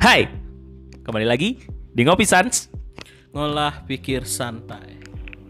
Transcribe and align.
Hai, 0.00 0.32
kembali 1.04 1.28
lagi 1.28 1.60
di 1.92 2.08
Ngopi 2.08 2.24
Sans. 2.24 2.72
Ngolah 3.36 3.84
pikir 3.84 4.24
santai. 4.24 4.96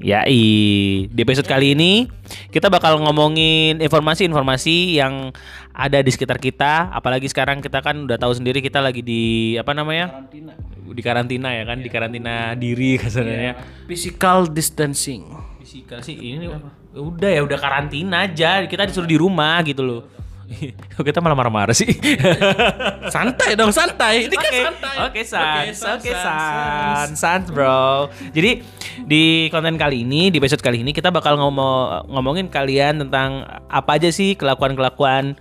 Ya, 0.02 0.26
di 0.26 1.06
episode 1.06 1.46
kali 1.46 1.78
ini 1.78 2.10
kita 2.50 2.66
bakal 2.66 2.98
ngomongin 2.98 3.78
informasi-informasi 3.78 4.98
yang 4.98 5.30
ada 5.70 6.02
di 6.02 6.10
sekitar 6.10 6.42
kita. 6.42 6.90
Apalagi 6.90 7.30
sekarang 7.30 7.62
kita 7.62 7.78
kan 7.78 8.10
udah 8.10 8.18
tahu 8.18 8.34
sendiri 8.34 8.58
kita 8.58 8.82
lagi 8.82 9.06
di 9.06 9.54
apa 9.54 9.70
namanya? 9.70 10.18
Karantina. 10.18 10.52
Di 10.90 11.02
karantina 11.06 11.48
ya 11.54 11.62
kan, 11.70 11.78
di 11.78 11.86
karantina 11.86 12.34
diri 12.58 12.98
kasarnya. 13.06 13.54
Physical 13.86 14.50
distancing. 14.50 15.30
Fisikal 15.62 16.02
sih 16.02 16.18
ini 16.18 16.50
udah 16.98 17.30
ya 17.30 17.46
udah 17.46 17.58
karantina 17.62 18.26
aja. 18.26 18.66
Kita 18.66 18.82
disuruh 18.82 19.06
di 19.06 19.14
rumah 19.14 19.62
gitu 19.62 19.86
loh. 19.86 20.19
Kok 20.96 21.04
kita 21.06 21.22
malah 21.22 21.38
marah-marah 21.38 21.74
sih? 21.74 21.86
Santai 23.14 23.54
dong, 23.54 23.70
santai. 23.70 24.26
Ini 24.26 24.34
kan 24.34 24.50
Oke, 24.50 24.60
santai. 24.60 24.94
Oke, 25.06 25.20
sans, 25.22 25.66
sans, 25.74 25.98
oke, 26.02 26.10
sans, 26.10 27.06
sans, 27.06 27.10
sans, 27.14 27.44
bro. 27.50 28.10
Jadi 28.34 28.62
di 29.06 29.46
konten 29.54 29.78
kali 29.78 30.02
ini, 30.02 30.28
di 30.34 30.36
episode 30.42 30.62
kali 30.62 30.82
ini 30.82 30.90
kita 30.90 31.14
bakal 31.14 31.38
ngomong 31.38 32.10
ngomongin 32.10 32.50
kalian 32.50 33.06
tentang 33.06 33.46
apa 33.70 33.96
aja 33.96 34.10
sih 34.10 34.34
kelakuan-kelakuan 34.34 35.38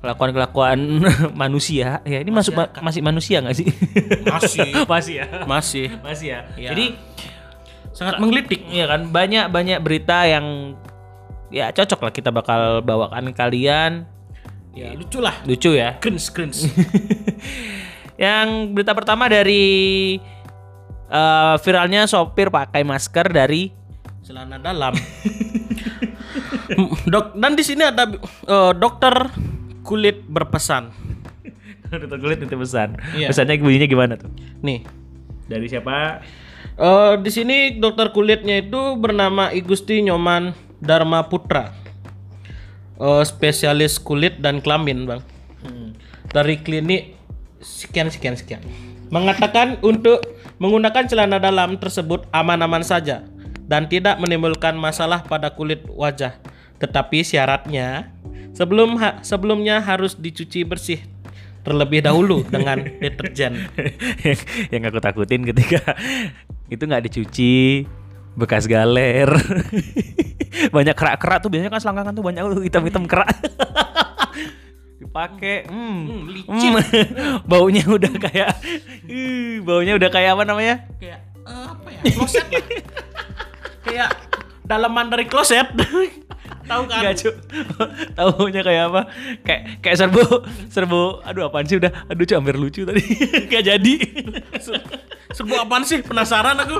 kelakuan-kelakuan 0.00 0.78
manusia. 1.42 2.00
Ya, 2.08 2.18
ini 2.24 2.30
masuk 2.32 2.56
ma- 2.56 2.72
masih 2.80 3.00
manusia 3.04 3.44
nggak 3.44 3.56
sih? 3.56 3.68
Masih. 4.24 4.70
masih 4.88 5.14
ya. 5.20 5.26
Masih. 5.44 5.86
Masih 6.00 6.26
ya. 6.32 6.40
Iya. 6.56 6.70
Jadi 6.72 6.86
Sangat 7.96 8.20
menggelitik. 8.20 8.60
Iya 8.68 8.84
kan 8.92 9.08
banyak 9.08 9.48
banyak 9.48 9.80
berita 9.80 10.28
yang 10.28 10.76
ya 11.56 11.72
cocok 11.72 12.00
lah 12.02 12.12
kita 12.12 12.28
bakal 12.28 12.84
bawakan 12.84 13.32
kalian 13.32 14.04
Ya, 14.76 14.92
lucu 14.92 15.24
lah. 15.24 15.32
lucu 15.48 15.72
ya. 15.72 15.96
Cringe, 16.04 16.28
cringe. 16.28 16.68
Yang 18.20 18.76
berita 18.76 18.92
pertama 18.92 19.24
dari 19.24 20.20
eh, 21.08 21.54
viralnya 21.56 22.04
sopir 22.04 22.52
pakai 22.52 22.84
masker 22.84 23.32
dari 23.32 23.72
Celana 24.20 24.60
dalam. 24.60 24.92
Dok, 27.08 27.40
dan 27.40 27.56
di 27.56 27.64
sini 27.64 27.88
ada 27.88 28.04
eh, 28.44 28.72
dokter 28.76 29.32
kulit 29.80 30.28
berpesan. 30.28 30.92
dokter 31.88 32.18
kulit 32.20 32.38
itu 32.44 32.52
pesan. 32.52 33.00
Iya. 33.16 33.32
Pesannya 33.32 33.56
bunyinya 33.56 33.88
gimana 33.88 34.14
tuh? 34.20 34.28
Nih, 34.60 34.84
Dari 35.48 35.72
siapa? 35.72 36.20
Eh, 36.76 37.14
di 37.16 37.30
sini 37.32 37.80
dokter 37.80 38.12
kulitnya 38.12 38.60
itu 38.60 39.00
bernama 39.00 39.56
Igusti 39.56 40.04
Nyoman 40.04 40.65
Dharma 40.80 41.26
Putra. 41.26 41.72
Eh, 42.96 43.24
spesialis 43.28 44.00
kulit 44.00 44.40
dan 44.40 44.64
kelamin, 44.64 45.04
Bang. 45.04 45.22
Dari 46.32 46.60
klinik 46.60 47.16
sekian 47.60 48.08
sekian 48.12 48.36
sekian. 48.36 48.62
Mengatakan 49.08 49.78
untuk 49.82 50.20
menggunakan 50.58 51.06
celana 51.06 51.38
dalam 51.38 51.76
tersebut 51.76 52.26
aman-aman 52.32 52.82
saja 52.82 53.24
dan 53.66 53.90
tidak 53.90 54.18
menimbulkan 54.22 54.74
masalah 54.78 55.22
pada 55.26 55.52
kulit 55.52 55.84
wajah. 55.90 56.38
Tetapi 56.78 57.24
syaratnya 57.24 58.12
sebelum 58.56 58.96
ha- 59.00 59.20
sebelumnya 59.20 59.82
harus 59.82 60.16
dicuci 60.16 60.64
bersih 60.64 61.00
terlebih 61.66 62.06
dahulu 62.06 62.46
dengan 62.54 62.80
deterjen. 63.02 63.66
yang 64.72 64.82
aku 64.86 64.98
takutin 65.02 65.42
ketika 65.42 65.98
itu 66.70 66.82
nggak 66.82 67.04
dicuci 67.10 67.86
bekas 68.36 68.68
galer. 68.68 69.28
Banyak 70.76 70.94
kerak-kerak 70.96 71.38
tuh 71.40 71.50
biasanya 71.52 71.72
kan 71.72 71.80
selangkangan 71.82 72.12
tuh 72.16 72.24
banyak 72.24 72.42
tuh 72.44 72.64
hitam-hitam 72.64 73.04
kerak. 73.04 73.28
Dipakai 75.00 75.68
hmm, 75.68 75.98
Hmm, 76.08 76.22
licin. 76.32 76.72
hmm. 76.76 77.44
baunya 77.50 77.84
udah 77.84 78.12
kayak 78.16 78.56
ih, 79.08 79.60
baunya 79.60 79.96
udah 79.96 80.08
kayak 80.08 80.36
apa 80.36 80.44
namanya? 80.44 80.76
Kayak 80.96 81.20
eh, 81.44 81.64
apa 81.72 81.88
ya 81.92 82.00
kloset 82.16 82.46
lah. 82.48 82.64
Kayak 83.84 84.08
dalaman 84.64 85.06
dari 85.12 85.24
kloset 85.28 85.68
tahu 86.66 86.82
kan? 86.90 87.00
Enggak 87.02 87.14
cu 87.22 87.30
Taunya 88.18 88.60
kayak 88.66 88.84
apa? 88.92 89.02
Kayak 89.46 89.62
kayak 89.80 89.96
serbu 89.96 90.22
Serbu 90.68 91.24
Aduh 91.24 91.48
apaan 91.48 91.64
sih 91.64 91.78
udah? 91.80 91.90
Aduh 92.10 92.26
cu 92.26 92.34
hampir 92.34 92.56
lucu 92.58 92.82
tadi. 92.82 93.02
Gak 93.52 93.62
jadi. 93.64 93.94
Sebuah 95.32 95.64
apaan 95.64 95.86
sih? 95.86 96.02
Penasaran 96.02 96.58
aku. 96.60 96.76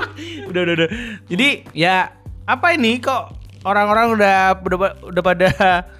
Udah 0.51 0.61
udah 0.67 0.73
udah. 0.83 0.89
Jadi 1.31 1.47
ya 1.73 2.11
apa 2.45 2.75
ini? 2.75 2.99
Kok 2.99 3.23
orang-orang 3.65 4.19
udah 4.19 4.37
udah 4.61 4.77
udah 5.07 5.23
pada 5.23 5.49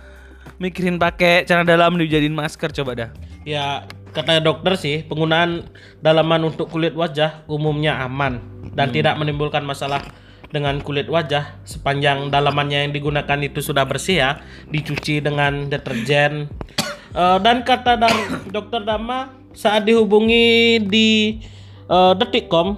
mikirin 0.64 1.00
pakai 1.02 1.48
celana 1.48 1.66
dalam 1.66 1.98
dijadiin 1.98 2.36
masker 2.36 2.72
coba 2.72 2.92
dah. 2.94 3.10
Ya 3.48 3.88
kata 4.12 4.42
dokter 4.42 4.74
sih 4.80 5.06
penggunaan 5.06 5.70
dalaman 6.02 6.50
untuk 6.50 6.74
kulit 6.74 6.98
wajah 6.98 7.46
umumnya 7.46 8.02
aman 8.02 8.42
dan 8.74 8.90
tidak 8.90 9.14
menimbulkan 9.20 9.62
masalah 9.62 10.02
dengan 10.48 10.80
kulit 10.80 11.06
wajah 11.06 11.60
sepanjang 11.62 12.28
dalamannya 12.28 12.86
yang 12.86 12.92
digunakan 12.92 13.40
itu 13.40 13.60
sudah 13.60 13.84
bersih 13.84 14.18
ya 14.18 14.32
dicuci 14.66 15.20
dengan 15.20 15.68
deterjen 15.68 16.48
Eh, 17.10 17.38
dan 17.40 17.64
kata 17.64 17.96
dari 17.96 18.20
dokter 18.54 18.84
Dama 18.84 19.32
saat 19.52 19.84
dihubungi 19.84 20.78
di 20.82 21.40
eh, 21.84 22.14
detikcom 22.14 22.78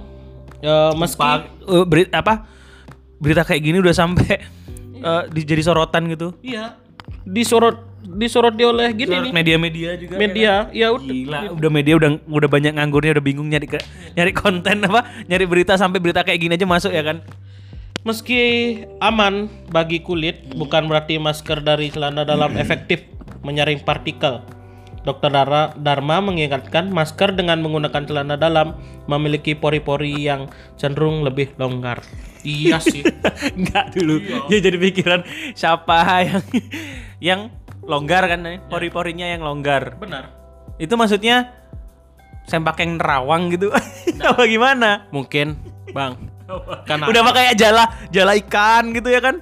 eh, 0.60 0.94
meski 0.96 1.20
Pak, 1.20 1.40
eh, 1.60 1.84
beri- 1.84 2.08
apa 2.10 2.46
berita 3.18 3.44
kayak 3.44 3.60
gini 3.60 3.78
udah 3.78 3.92
sampai 3.92 4.40
eh, 4.96 5.24
di- 5.28 5.44
jadi 5.44 5.60
sorotan 5.62 6.08
gitu 6.08 6.32
Iya. 6.40 6.78
Disorot 7.22 7.84
disoroti 8.00 8.64
oleh 8.64 8.90
gini 8.92 9.12
nih. 9.20 9.32
media-media 9.34 9.90
juga 9.98 10.16
Media. 10.16 10.54
Ya 10.72 10.88
udah. 10.90 11.04
Gila, 11.04 11.40
udah 11.52 11.70
media 11.70 11.94
udah 11.96 12.10
udah 12.24 12.50
banyak 12.50 12.74
nganggurnya 12.74 13.12
udah 13.12 13.26
bingung 13.26 13.50
nyari 13.50 13.68
ke- 13.68 13.84
nyari 14.14 14.32
konten 14.32 14.82
apa, 14.84 15.04
nyari 15.26 15.46
berita 15.46 15.76
sampai 15.76 16.00
berita 16.00 16.24
kayak 16.24 16.40
gini 16.40 16.54
aja 16.54 16.64
masuk 16.64 16.90
ya 16.90 17.04
kan. 17.04 17.26
Meski 18.08 18.42
aman 19.04 19.52
bagi 19.68 20.00
kulit, 20.00 20.56
bukan 20.56 20.88
berarti 20.88 21.20
masker 21.20 21.60
dari 21.60 21.92
celana 21.92 22.24
dalam 22.24 22.56
efektif 22.56 23.04
menyaring 23.44 23.84
partikel. 23.84 24.40
Dokter 25.04 25.32
Dara- 25.32 25.72
Dharma 25.80 26.20
mengingatkan 26.20 26.92
masker 26.92 27.32
dengan 27.32 27.64
menggunakan 27.64 28.04
celana 28.04 28.36
dalam 28.36 28.76
memiliki 29.08 29.56
pori-pori 29.56 30.12
yang 30.16 30.52
cenderung 30.76 31.24
lebih 31.24 31.56
longgar. 31.56 32.04
Iya 32.44 32.80
sih. 32.84 33.04
Enggak 33.58 33.96
dulu. 33.96 34.20
Ya 34.52 34.60
jadi 34.60 34.76
pikiran 34.80 35.24
siapa 35.56 36.04
yang 36.24 36.44
yang 37.20 37.42
longgar 37.84 38.28
kan 38.28 38.44
eh? 38.48 38.60
pori-porinya 38.68 39.28
yang 39.28 39.44
longgar. 39.44 39.96
Benar. 40.00 40.32
Itu 40.80 40.96
maksudnya 40.96 41.52
sempak 42.48 42.80
yang 42.84 43.00
nerawang 43.00 43.52
gitu. 43.56 43.72
Apa 44.30 44.44
gimana? 44.48 45.08
Mungkin, 45.12 45.56
Bang. 45.92 46.39
Karena 46.84 47.06
Udah 47.06 47.22
apa 47.22 47.32
kayak 47.32 47.54
jala 47.56 47.84
jala 48.10 48.34
ikan 48.38 48.92
gitu 48.92 49.08
ya 49.08 49.20
kan? 49.20 49.36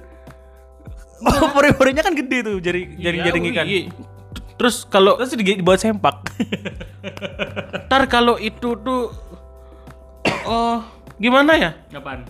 Oh, 1.20 1.50
pori-porinya 1.50 2.00
kan 2.00 2.14
gede 2.14 2.42
tuh 2.42 2.56
jari 2.58 2.94
jaring-jaring 2.94 3.42
Iya, 3.42 3.52
ikan. 3.52 3.66
iya. 3.66 3.80
Terus 4.54 4.82
kalau 4.84 5.14
Terus 5.16 5.34
di- 5.34 5.56
dibuat 5.56 5.78
sempak. 5.78 6.30
ntar 7.86 8.06
kalau 8.06 8.36
itu 8.36 8.74
tuh 8.76 9.10
oh 10.44 10.78
gimana 11.16 11.54
ya? 11.54 11.70
Apaan? 11.90 12.22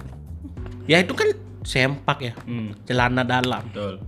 Ya 0.85 0.99
itu 0.99 1.13
kan 1.13 1.29
sempak 1.61 2.19
ya, 2.23 2.33
Hmm. 2.41 2.73
celana 2.83 3.21
dalam. 3.23 3.61
Betul. 3.67 4.01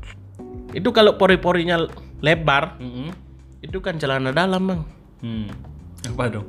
Itu 0.70 0.88
kalau 0.90 1.14
pori-porinya 1.14 1.76
lebar, 2.18 2.78
Mm-mm. 2.78 3.12
itu 3.60 3.78
kan 3.78 3.96
celana 3.96 4.30
dalam, 4.30 4.64
Bang. 4.64 4.80
Hmm. 5.20 5.50
Apa 6.06 6.30
dong? 6.30 6.46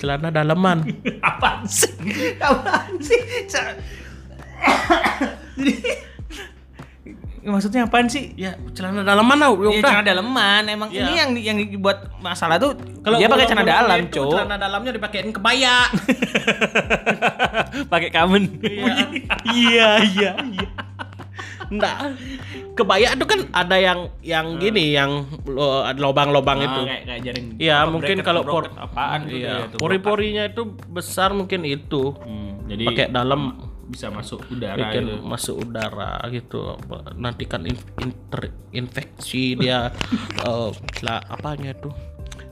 Celana 0.00 0.32
dalaman. 0.32 0.80
Apaan 1.28 1.68
sih? 1.68 1.92
Apaan 2.40 2.96
sih? 2.98 3.20
Jadi 5.56 5.72
maksudnya 7.40 7.88
apaan 7.88 8.04
sih? 8.04 8.36
ya, 8.36 8.52
celana 8.76 9.00
dalaman 9.00 9.36
tau. 9.40 9.54
Ya 9.64 9.68
Ya, 9.72 9.80
celana 9.80 10.04
daleman 10.04 10.62
emang 10.68 10.88
Iya. 10.92 11.04
ini 11.08 11.12
yang 11.16 11.30
yang 11.40 11.56
dibuat 11.56 12.12
masalah 12.20 12.60
tuh 12.60 12.76
Kalau 13.00 13.16
dia 13.16 13.32
pakai 13.32 13.48
celana 13.48 13.64
dalam, 13.64 13.96
itu 14.04 14.20
Cok. 14.20 14.32
Celana 14.36 14.56
dalamnya 14.60 14.92
dipakein 14.92 15.32
kebaya. 15.32 15.88
pakai 17.92 18.08
kamen. 18.12 18.44
Iya. 18.60 18.94
iya, 19.56 19.88
iya, 20.04 20.30
iya. 20.36 20.68
Enggak. 21.70 22.18
Kebaya 22.74 23.14
itu 23.14 23.24
kan 23.30 23.40
ada 23.54 23.78
yang 23.78 24.10
yang 24.20 24.58
gini, 24.58 24.90
yang 24.90 25.22
lo- 25.46 25.86
lobang-lobang 25.86 26.66
itu. 26.66 26.80
Ah, 26.82 26.86
kayak 26.86 27.02
kayak 27.06 27.20
jaring. 27.30 27.46
Iya, 27.62 27.76
mungkin 27.86 28.16
bracket, 28.18 28.26
kalau 28.26 28.42
por 28.42 28.64
apaan 28.74 29.30
tuh 29.30 29.38
iya, 29.38 29.70
tuh, 29.70 29.78
pori-porinya 29.78 30.50
itu 30.50 30.62
besar 30.90 31.30
mungkin 31.30 31.62
itu. 31.62 32.10
Hmm, 32.18 32.66
jadi 32.66 32.84
Pakai 32.90 33.06
dalam 33.14 33.70
bisa 33.90 34.06
masuk 34.06 34.46
udara 34.54 34.78
bikin 34.78 35.02
gitu. 35.02 35.18
masuk 35.26 35.54
udara 35.66 36.22
gitu 36.30 36.78
nanti 37.18 37.42
kan 37.42 37.66
in, 37.66 37.74
inter- 37.98 38.54
infeksi 38.70 39.58
dia 39.58 39.90
eh 40.46 40.70
lah, 41.02 41.18
apanya 41.26 41.74
itu 41.74 41.90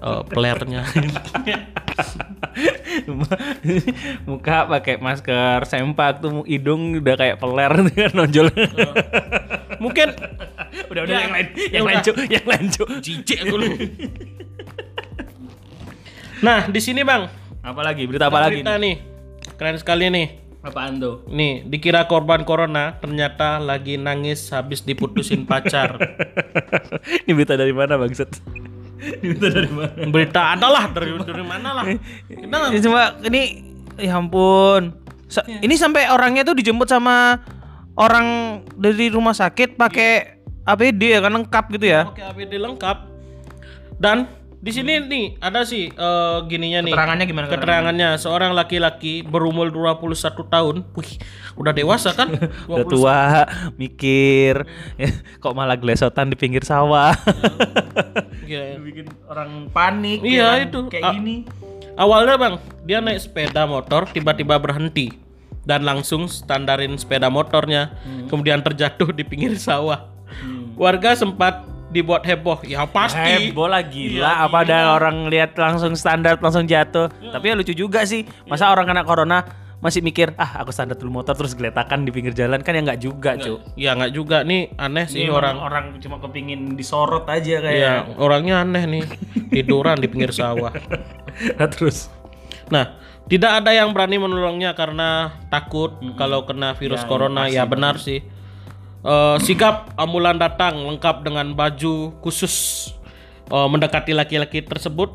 eh, 0.03 0.23
pelernya 0.27 0.83
Muka 4.29 4.67
pakai 4.67 4.97
masker 4.97 5.65
sempak 5.65 6.19
tuh 6.19 6.43
hidung 6.45 6.97
udah 6.97 7.15
kayak 7.15 7.37
peler 7.37 7.73
kan 7.89 8.11
nonjol. 8.13 8.49
mungkin 9.79 10.09
udah 10.91 11.01
udah 11.01 11.11
Ya, 11.11 11.19
yang 11.21 11.33
lain, 11.33 11.47
ya 11.55 11.69
yang 11.71 11.85
lain 11.85 11.97
udah. 11.97 12.05
Cuk. 12.05 12.17
yang 12.29 12.47
lain 12.47 12.65
Cuk. 12.69 12.89
jijik 12.99 13.39
aku 13.41 13.57
lu 13.57 13.69
Nah, 16.39 16.67
di 16.67 16.79
sini 16.79 17.03
Bang, 17.03 17.27
Apa 17.61 17.83
lagi? 17.83 18.07
Berita 18.07 18.27
apa 18.27 18.39
lagi? 18.41 18.63
berita 18.63 18.79
nih. 18.79 18.97
Keren 19.55 19.77
sekali 19.77 20.07
nih. 20.07 20.27
Apaan 20.61 20.99
tuh? 20.99 21.27
Nih, 21.29 21.63
dikira 21.63 22.07
korban 22.07 22.43
corona, 22.43 22.95
ternyata 22.97 23.59
lagi 23.59 23.95
nangis 23.97 24.47
habis 24.49 24.81
diputusin 24.81 25.43
pacar. 25.43 25.99
Ini 27.27 27.33
berita 27.33 27.55
dari 27.55 27.71
mana 27.71 27.95
bangsat? 27.95 28.31
Ini 28.39 28.68
berita 28.99 29.47
dari 29.49 29.69
mana? 29.69 29.93
Berita 30.07 30.41
adalah 30.53 30.85
dari 30.89 31.11
dari 31.17 31.45
mana 31.45 31.69
lah. 31.73 31.85
Kita 32.25 32.45
nggak- 32.49 32.71
Ini 32.71 32.81
cuma 32.81 33.01
ini 33.23 33.43
ya 33.97 34.13
ampun. 34.15 34.83
Sa- 35.27 35.45
Ini 35.45 35.75
sampai 35.75 36.09
orangnya 36.09 36.43
tuh 36.43 36.55
dijemput 36.55 36.87
sama 36.87 37.39
orang 37.95 38.27
dari 38.75 39.09
rumah 39.09 39.33
sakit 39.33 39.75
pakai 39.75 40.41
APD 40.63 41.03
ya 41.09 41.21
kan 41.21 41.33
lengkap 41.33 41.65
gitu 41.71 41.87
ya. 41.87 42.05
Oke, 42.05 42.21
APD 42.21 42.57
lengkap. 42.57 42.97
Dan 43.97 44.31
di 44.59 44.71
sini 44.71 44.99
nih 44.99 45.27
ada 45.39 45.63
sih 45.63 45.87
eh, 45.87 46.39
gininya 46.47 46.83
nih. 46.83 46.93
Keterangannya 46.93 47.25
gimana? 47.25 47.47
Keterangannya 47.47 48.09
seorang 48.19 48.53
laki-laki 48.53 49.23
berumur 49.23 49.71
21 49.71 50.11
tahun. 50.45 50.77
Wih, 50.93 51.13
udah 51.55 51.71
dewasa 51.71 52.11
kan? 52.11 52.29
Udah 52.71 52.85
tua, 52.85 53.21
mikir, 53.75 54.67
kok 55.43 55.55
malah 55.55 55.79
glesotan 55.79 56.29
di 56.29 56.37
pinggir 56.37 56.63
sawah. 56.63 57.15
Iya. 58.49 58.81
Bikin 58.81 59.13
orang 59.29 59.69
panik. 59.69 60.25
Iya, 60.25 60.65
itu. 60.65 60.89
Kayak 60.89 61.05
Ah. 61.05 61.13
gini. 61.13 61.45
Awalnya 61.95 62.41
bang, 62.41 62.55
dia 62.83 63.05
naik 63.05 63.21
sepeda 63.21 63.69
motor 63.69 64.09
tiba-tiba 64.09 64.57
berhenti 64.57 65.13
dan 65.69 65.85
langsung 65.85 66.25
standarin 66.25 66.97
sepeda 66.97 67.29
motornya, 67.29 67.93
Hmm. 68.01 68.25
kemudian 68.25 68.65
terjatuh 68.65 69.13
di 69.13 69.21
pinggir 69.21 69.53
sawah. 69.61 70.09
Warga 70.81 71.13
sempat 71.13 71.61
dibuat 71.89 72.23
heboh, 72.25 72.61
ya 72.65 72.85
pasti. 72.85 73.49
Heboh 73.49 73.69
lah 73.69 73.83
gila. 73.85 74.21
Iya, 74.21 74.33
Apa 74.45 74.65
ada 74.65 74.95
orang 74.95 75.33
lihat 75.33 75.57
langsung 75.57 75.97
standar 75.97 76.37
langsung 76.39 76.69
jatuh. 76.69 77.09
Tapi 77.09 77.45
ya 77.49 77.55
lucu 77.57 77.73
juga 77.73 78.05
sih. 78.05 78.25
Masa 78.45 78.69
orang 78.69 78.89
kena 78.89 79.03
corona 79.05 79.45
masih 79.79 80.03
mikir, 80.03 80.35
ah 80.35 80.59
aku 80.59 80.75
standar 80.75 80.99
dulu 80.99 81.23
motor 81.23 81.39
terus 81.39 81.55
geletakan 81.55 82.03
di 82.03 82.11
pinggir 82.11 82.35
jalan 82.35 82.59
kan 82.67 82.75
ya 82.75 82.83
nggak 82.83 83.01
juga, 83.01 83.39
Cuk. 83.39 83.79
Ya 83.79 83.95
nggak 83.95 84.11
juga 84.11 84.43
nih 84.43 84.75
aneh 84.75 85.07
sih 85.07 85.23
Ini 85.23 85.31
orang. 85.31 85.55
orang 85.63 85.85
cuma 86.03 86.19
kepingin 86.19 86.75
disorot 86.75 87.23
aja 87.31 87.63
kayak. 87.63 87.79
Iya, 87.79 87.95
orangnya 88.19 88.67
aneh 88.67 88.85
nih, 88.91 89.05
tiduran 89.55 90.03
di 90.03 90.07
pinggir 90.11 90.35
sawah. 90.35 90.75
Nah, 91.39 91.71
terus 91.71 92.11
Nah, 92.67 92.99
tidak 93.31 93.63
ada 93.63 93.71
yang 93.71 93.95
berani 93.95 94.19
menolongnya 94.19 94.75
karena 94.75 95.39
takut 95.49 95.95
kalau 96.19 96.43
kena 96.45 96.75
virus 96.75 97.07
corona. 97.07 97.47
Ya, 97.47 97.63
benar 97.63 98.03
sih. 98.03 98.25
Eh, 98.99 99.37
sigap 99.47 99.95
ambulan 99.95 100.43
datang 100.43 100.75
lengkap 100.83 101.23
dengan 101.23 101.55
baju 101.55 102.19
khusus 102.19 102.55
eh, 103.47 103.69
mendekati 103.71 104.11
laki-laki 104.11 104.59
tersebut. 104.67 105.15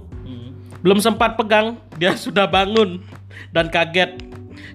Belum 0.80 1.00
sempat 1.04 1.36
pegang, 1.36 1.80
dia 2.00 2.16
sudah 2.16 2.48
bangun 2.48 3.04
dan 3.52 3.68
kaget 3.68 4.20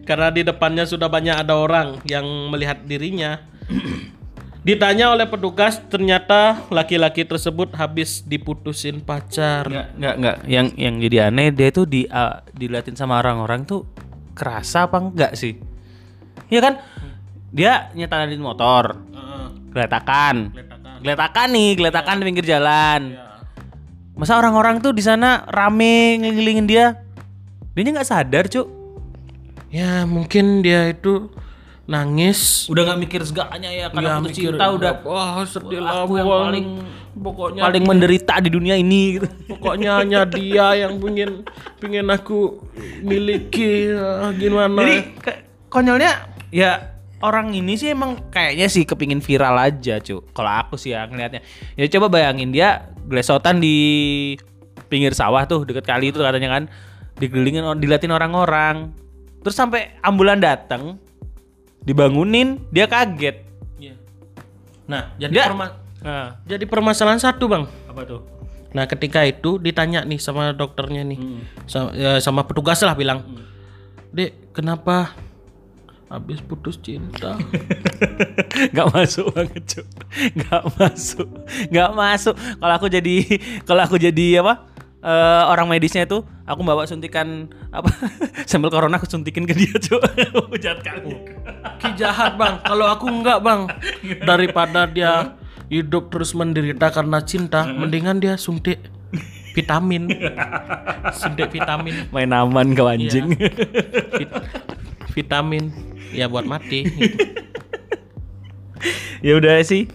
karena 0.05 0.33
di 0.33 0.41
depannya 0.45 0.89
sudah 0.89 1.09
banyak 1.09 1.37
ada 1.37 1.57
orang 1.57 2.01
yang 2.05 2.25
melihat 2.53 2.85
dirinya. 2.85 3.41
Ditanya 4.69 5.17
oleh 5.17 5.25
petugas, 5.25 5.81
ternyata 5.89 6.69
laki-laki 6.69 7.25
tersebut 7.25 7.73
habis 7.81 8.21
diputusin 8.21 9.01
pacar. 9.01 9.65
Enggak, 9.65 9.89
enggak, 9.97 10.15
enggak. 10.21 10.37
Yang 10.45 10.67
yang 10.77 10.95
jadi 11.01 11.17
aneh 11.33 11.49
dia 11.57 11.69
tuh 11.73 11.87
di 11.89 12.05
uh, 12.05 12.45
diliatin 12.53 12.93
sama 12.93 13.17
orang-orang 13.17 13.65
tuh 13.65 13.89
kerasa 14.37 14.85
apa 14.85 15.01
enggak 15.01 15.33
sih? 15.41 15.57
Iya 16.53 16.61
kan? 16.61 16.75
Dia 17.49 17.89
nyetanin 17.97 18.41
motor, 18.41 18.99
geletakan. 19.73 20.53
Geletakan. 21.01 21.49
Nih, 21.55 21.79
geletakan 21.79 22.21
di 22.21 22.25
pinggir 22.27 22.47
jalan. 22.47 23.15
Masa 24.19 24.35
orang-orang 24.35 24.83
tuh 24.83 24.91
di 24.91 25.01
sana 25.01 25.47
rame 25.47 26.19
ngelilingin 26.19 26.67
dia? 26.67 26.99
Dia 27.73 27.95
nggak 27.95 28.11
sadar, 28.11 28.51
Cuk. 28.51 28.67
Ya 29.71 30.03
mungkin 30.03 30.61
dia 30.61 30.91
itu 30.91 31.31
nangis. 31.87 32.67
Udah 32.67 32.83
nggak 32.85 33.01
mikir 33.01 33.21
segalanya 33.23 33.71
ya 33.71 33.87
karena 33.89 34.19
Nggak 34.19 34.19
putus 34.21 34.31
mikir, 34.37 34.51
cinta 34.53 34.67
udah. 34.75 34.93
Wah 35.07 35.47
sedih 35.47 35.81
lah 35.81 36.05
aku 36.05 36.13
yang 36.19 36.29
paling 36.29 36.67
pokoknya 37.19 37.61
paling 37.65 37.85
menderita 37.87 38.35
di 38.39 38.51
dunia 38.53 38.75
ini 38.77 39.19
gitu. 39.19 39.27
pokoknya 39.51 39.91
hanya 40.03 40.21
dia 40.29 40.67
yang 40.85 40.99
pingin 40.99 41.47
pingin 41.79 42.07
aku 42.11 42.59
miliki. 43.01 43.95
Ah, 43.95 44.35
gimana? 44.35 44.77
Jadi 44.83 44.97
ke- 45.23 45.41
konyolnya 45.71 46.13
ya 46.51 46.98
orang 47.21 47.51
ini 47.51 47.75
sih 47.75 47.91
emang 47.91 48.19
kayaknya 48.29 48.67
sih 48.67 48.83
kepingin 48.83 49.19
viral 49.19 49.57
aja 49.57 49.99
cu. 49.99 50.23
Kalau 50.29 50.53
aku 50.57 50.75
sih 50.75 50.93
ya 50.93 51.05
ngelihatnya. 51.05 51.43
Ya 51.75 51.87
coba 51.89 52.07
bayangin 52.11 52.51
dia 52.51 52.69
glesotan 53.05 53.59
di 53.59 53.77
pinggir 54.87 55.13
sawah 55.13 55.45
tuh 55.45 55.63
deket 55.63 55.85
kali 55.85 56.09
itu 56.09 56.19
katanya 56.19 56.49
kan 56.51 56.63
digelilingin 57.17 57.65
diliatin 57.77 58.11
orang-orang. 58.11 58.95
Terus 59.41 59.55
sampai 59.55 59.97
ambulan 60.01 60.39
datang 60.39 60.97
dibangunin 61.81 62.59
dia 62.69 62.85
kaget. 62.85 63.45
Iya. 63.79 63.95
nah 64.85 65.13
jadi 65.17 65.33
Dia- 65.33 65.47
perma- 65.47 65.77
jadi 66.45 66.65
permasalahan 66.65 67.19
satu 67.19 67.47
bang 67.47 67.65
apa 67.87 68.03
tuh? 68.03 68.21
nah 68.69 68.85
ketika 68.85 69.25
itu 69.25 69.57
ditanya 69.57 70.01
nih 70.03 70.17
sama 70.17 70.53
dokternya 70.53 71.01
nih 71.03 71.17
Hmm. 71.17 71.41
sama, 71.65 71.89
ya, 71.93 72.21
sama 72.21 72.45
petugas 72.45 72.81
lah 72.81 72.93
bilang 72.93 73.25
dek 74.11 74.53
kenapa 74.53 75.17
habis 76.09 76.41
putus 76.41 76.81
cinta. 76.81 77.37
Gak 78.77 78.89
masuk 78.97 79.29
banget 79.37 79.63
cu 79.69 79.83
Gak 80.41 80.65
masuk. 80.77 81.29
Gak 81.69 81.91
masuk. 81.93 82.35
Kalau 82.35 82.75
aku 82.75 82.87
jadi 82.89 83.17
Kalau 83.69 83.83
aku 83.85 84.01
jadi 84.01 84.41
apa 84.41 84.67
eh, 85.05 85.43
Orang 85.53 85.69
medisnya 85.69 86.09
itu 86.09 86.25
Aku 86.49 86.65
bawa 86.65 86.89
suntikan 86.89 87.53
Apa 87.69 87.93
Sambil 88.51 88.73
corona 88.73 88.97
aku 88.97 89.05
suntikin 89.05 89.45
ke 89.45 89.53
dia 89.53 89.77
cu 89.77 90.01
Jahat 90.57 90.81
kali 90.81 91.13
Ki 91.79 91.95
jahat 91.95 92.35
bang, 92.35 92.59
kalau 92.67 92.91
aku 92.91 93.07
enggak 93.07 93.39
bang. 93.39 93.71
Daripada 94.27 94.91
dia 94.91 95.39
hidup 95.71 96.11
terus 96.11 96.35
menderita 96.35 96.91
karena 96.91 97.23
cinta, 97.23 97.63
mendingan 97.71 98.19
dia 98.19 98.35
suntik 98.35 98.83
vitamin. 99.59 100.07
suntik 101.19 101.51
vitamin, 101.51 102.07
Main 102.15 102.31
aman 102.31 102.73
kau 102.79 102.87
anjing. 102.87 103.35
Vit- 104.15 104.45
vitamin. 105.19 105.75
Ya 106.15 106.31
buat 106.31 106.47
mati. 106.47 106.87
Ya 109.19 109.35
udah 109.35 109.59
sih. 109.67 109.91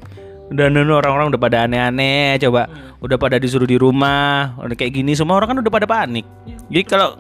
Udah 0.52 0.68
nunu 0.68 1.00
orang-orang 1.00 1.32
udah 1.32 1.42
pada 1.42 1.58
aneh-aneh 1.66 2.36
Coba. 2.44 2.68
Udah 3.00 3.16
pada 3.16 3.40
disuruh 3.40 3.66
di 3.66 3.80
rumah 3.80 4.54
Udah 4.60 4.76
kayak 4.76 5.00
gini 5.00 5.16
Semua 5.16 5.40
orang 5.40 5.56
kan 5.56 5.58
udah 5.64 5.72
pada 5.72 5.88
panik. 5.88 6.28
Jadi 6.68 6.84
kalau 6.84 7.16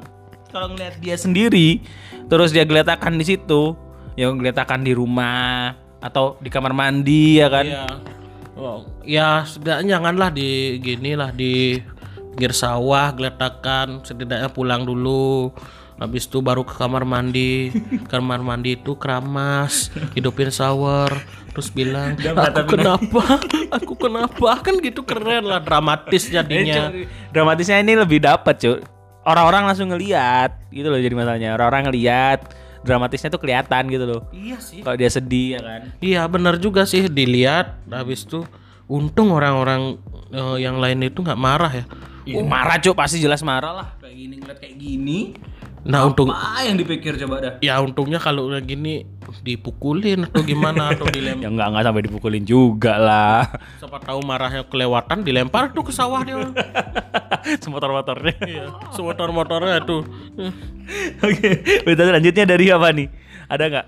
kalau 0.51 0.75
ngeliat 0.75 0.99
dia 0.99 1.15
sendiri 1.15 1.81
Terus 2.27 2.51
dia 2.51 2.67
geletakan 2.67 3.15
di 3.15 3.25
situ 3.25 3.73
Ya 4.19 4.29
geletakan 4.29 4.83
di 4.83 4.91
rumah 4.91 5.73
Atau 6.03 6.35
di 6.43 6.51
kamar 6.51 6.75
mandi 6.75 7.39
ya 7.39 7.47
kan? 7.47 7.65
Ya, 7.65 7.87
oh, 8.59 8.83
ya 9.07 9.47
setidaknya 9.47 9.97
janganlah 9.97 10.29
di 10.35 10.77
gini 10.83 11.15
lah 11.15 11.31
di 11.31 11.79
pinggir 12.33 12.51
sawah 12.57 13.13
geletakan. 13.13 14.01
Setidaknya 14.01 14.49
pulang 14.49 14.83
dulu. 14.83 15.53
Habis 16.01 16.25
itu 16.25 16.41
baru 16.41 16.65
ke 16.65 16.73
kamar 16.73 17.05
mandi. 17.05 17.69
kamar 18.11 18.41
mandi 18.41 18.73
itu 18.75 18.97
keramas, 18.97 19.93
hidupin 20.17 20.49
shower, 20.49 21.13
terus 21.53 21.69
bilang, 21.69 22.17
"Aku 22.17 22.65
kenapa? 22.65 23.23
Aku 23.77 23.93
kenapa?" 23.93 24.57
Kan 24.65 24.81
gitu 24.81 25.05
keren 25.05 25.45
lah, 25.45 25.61
dramatis 25.61 26.27
jadinya. 26.27 26.89
Eh, 26.89 27.05
Dramatisnya 27.29 27.77
ini 27.79 27.93
lebih 27.93 28.19
dapat 28.19 28.57
cuy 28.57 28.81
Orang-orang 29.23 29.63
langsung 29.71 29.87
ngeliat 29.87 30.67
Gitu 30.67 30.83
loh 30.91 30.99
jadi 30.99 31.15
masalahnya 31.15 31.55
Orang-orang 31.55 31.87
ngeliat 31.87 32.51
Dramatisnya 32.83 33.31
tuh 33.31 33.39
kelihatan 33.39 33.87
gitu 33.87 34.03
loh 34.03 34.21
Iya 34.35 34.59
sih. 34.59 34.83
Kalau 34.83 34.99
dia 34.99 35.07
sedih 35.07 35.57
ya 35.57 35.59
kan 35.63 35.81
Iya, 36.03 36.21
benar 36.27 36.59
juga 36.59 36.83
sih 36.83 37.07
dilihat 37.07 37.79
habis 37.87 38.27
itu 38.27 38.43
untung 38.91 39.31
orang-orang 39.31 39.95
eh, 40.29 40.57
yang 40.59 40.77
lain 40.77 41.07
itu 41.07 41.23
nggak 41.23 41.39
marah 41.39 41.71
ya. 41.71 41.85
Oh, 42.31 42.45
marah 42.47 42.79
cuy 42.79 42.95
pasti 42.95 43.19
jelas 43.19 43.43
marah 43.43 43.73
lah. 43.75 43.87
Kayak 43.99 44.15
gini 44.15 44.33
ngeliat 44.39 44.59
kayak 44.63 44.75
gini. 44.79 45.19
Nah, 45.83 46.07
untung 46.07 46.31
Apa 46.31 46.63
yang 46.63 46.79
dipikir 46.79 47.19
coba 47.19 47.43
dah 47.43 47.53
ya 47.59 47.75
untungnya 47.83 48.15
kalau 48.15 48.47
udah 48.47 48.63
gini 48.63 49.03
dipukulin 49.43 50.31
atau 50.31 50.39
gimana 50.39 50.95
atau 50.95 51.03
dilempar 51.11 51.43
Ya 51.43 51.49
enggak 51.51 51.67
enggak 51.75 51.83
sampai 51.83 52.03
dipukulin 52.07 52.43
juga 52.47 52.95
lah. 52.95 53.43
Siapa 53.83 53.99
tahu 53.99 54.23
marahnya 54.23 54.63
kelewatan 54.63 55.27
dilempar 55.27 55.75
tuh 55.75 55.83
ke 55.83 55.91
sawah 55.91 56.23
dia 56.23 56.39
Semotor-motornya 57.63 58.35
iya 58.47 58.71
motor-motornya 58.95 59.83
tuh. 59.83 60.07
Oke 61.19 61.49
Berita 61.83 62.07
selanjutnya 62.07 62.43
dari 62.47 62.65
apa 62.71 62.87
nih? 62.95 63.07
Ada 63.51 63.63
nggak? 63.67 63.87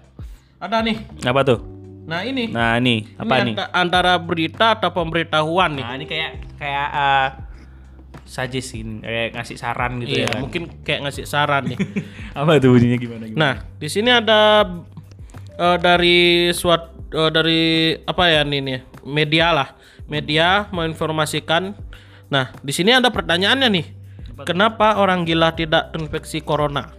ada 0.60 0.77
nih. 0.84 0.98
Apa 1.24 1.42
tuh? 1.48 1.60
nah 2.06 2.22
ini. 2.22 2.51
Nah 2.51 2.75
nih 2.77 3.18
Apa 3.18 3.34
ini 3.39 3.42
nih? 3.50 3.56
anta- 3.56 3.72
antara 3.72 4.13
berita 4.20 4.75
atau 4.75 4.92
pemberitahuan 4.92 5.80
nih. 5.80 5.86
Nah 5.88 5.96
ini 5.96 6.06
kayak 6.06 6.32
Kayak 6.60 6.88
uh, 6.92 7.27
Suggestin 8.25 9.05
Kayak 9.05 9.39
ngasih 9.39 9.58
saran 9.58 10.01
gitu 10.01 10.17
iya 10.17 10.25
ya 10.25 10.27
kan 10.34 10.41
mungkin 10.44 10.63
kayak 10.82 11.00
ngasih 11.08 11.25
saran 11.29 11.63
nih 11.70 11.77
Apa 12.38 12.60
tuh 12.60 12.75
bunyinya 12.75 12.98
gimana, 13.00 13.24
gimana? 13.32 13.39
Nah, 13.39 13.53
di 13.79 13.88
sini 13.88 14.12
ada 14.12 14.67
eh, 15.55 15.77
dari 15.79 16.51
suat 16.51 16.91
eh, 17.15 17.32
dari 17.32 17.96
apa 18.03 18.24
ya 18.27 18.44
ini 18.44 18.60
nih 18.60 18.79
media 19.08 19.55
lah, 19.55 19.70
media 20.12 20.67
menginformasikan. 20.74 21.72
Nah, 22.27 22.51
di 22.60 22.74
sini 22.75 22.91
ada 22.91 23.13
pertanyaannya 23.13 23.70
nih. 23.72 23.88
kenapa 24.44 25.00
orang 25.00 25.24
gila 25.24 25.55
tidak 25.55 25.96
terinfeksi 25.96 26.44
corona? 26.44 26.91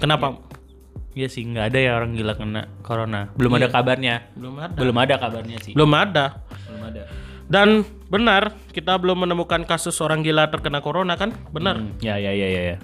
Kenapa? 0.00 0.40
Iya 1.12 1.28
sih, 1.28 1.44
nggak 1.44 1.68
ada 1.68 1.78
ya 1.78 1.92
orang 2.00 2.16
gila 2.16 2.32
kena 2.40 2.72
corona. 2.80 3.28
Belum 3.36 3.52
ada 3.52 3.68
kabarnya. 3.68 4.32
Belum 4.32 4.56
ada. 4.56 4.72
Belum 4.80 4.96
ada 4.96 5.14
kabarnya 5.20 5.60
sih. 5.60 5.76
Belum 5.76 5.92
ada. 5.92 6.40
Belum 6.72 6.82
ada. 6.88 7.02
Dan 7.52 7.84
benar, 8.08 8.56
kita 8.72 8.96
belum 8.96 9.28
menemukan 9.28 9.68
kasus 9.68 10.00
orang 10.00 10.24
gila 10.24 10.48
terkena 10.48 10.80
corona 10.80 11.20
kan? 11.20 11.36
Benar. 11.52 11.84
Hmm, 11.84 12.00
ya 12.00 12.16
ya 12.16 12.32
ya 12.32 12.48
ya. 12.48 12.62
ya. 12.72 12.76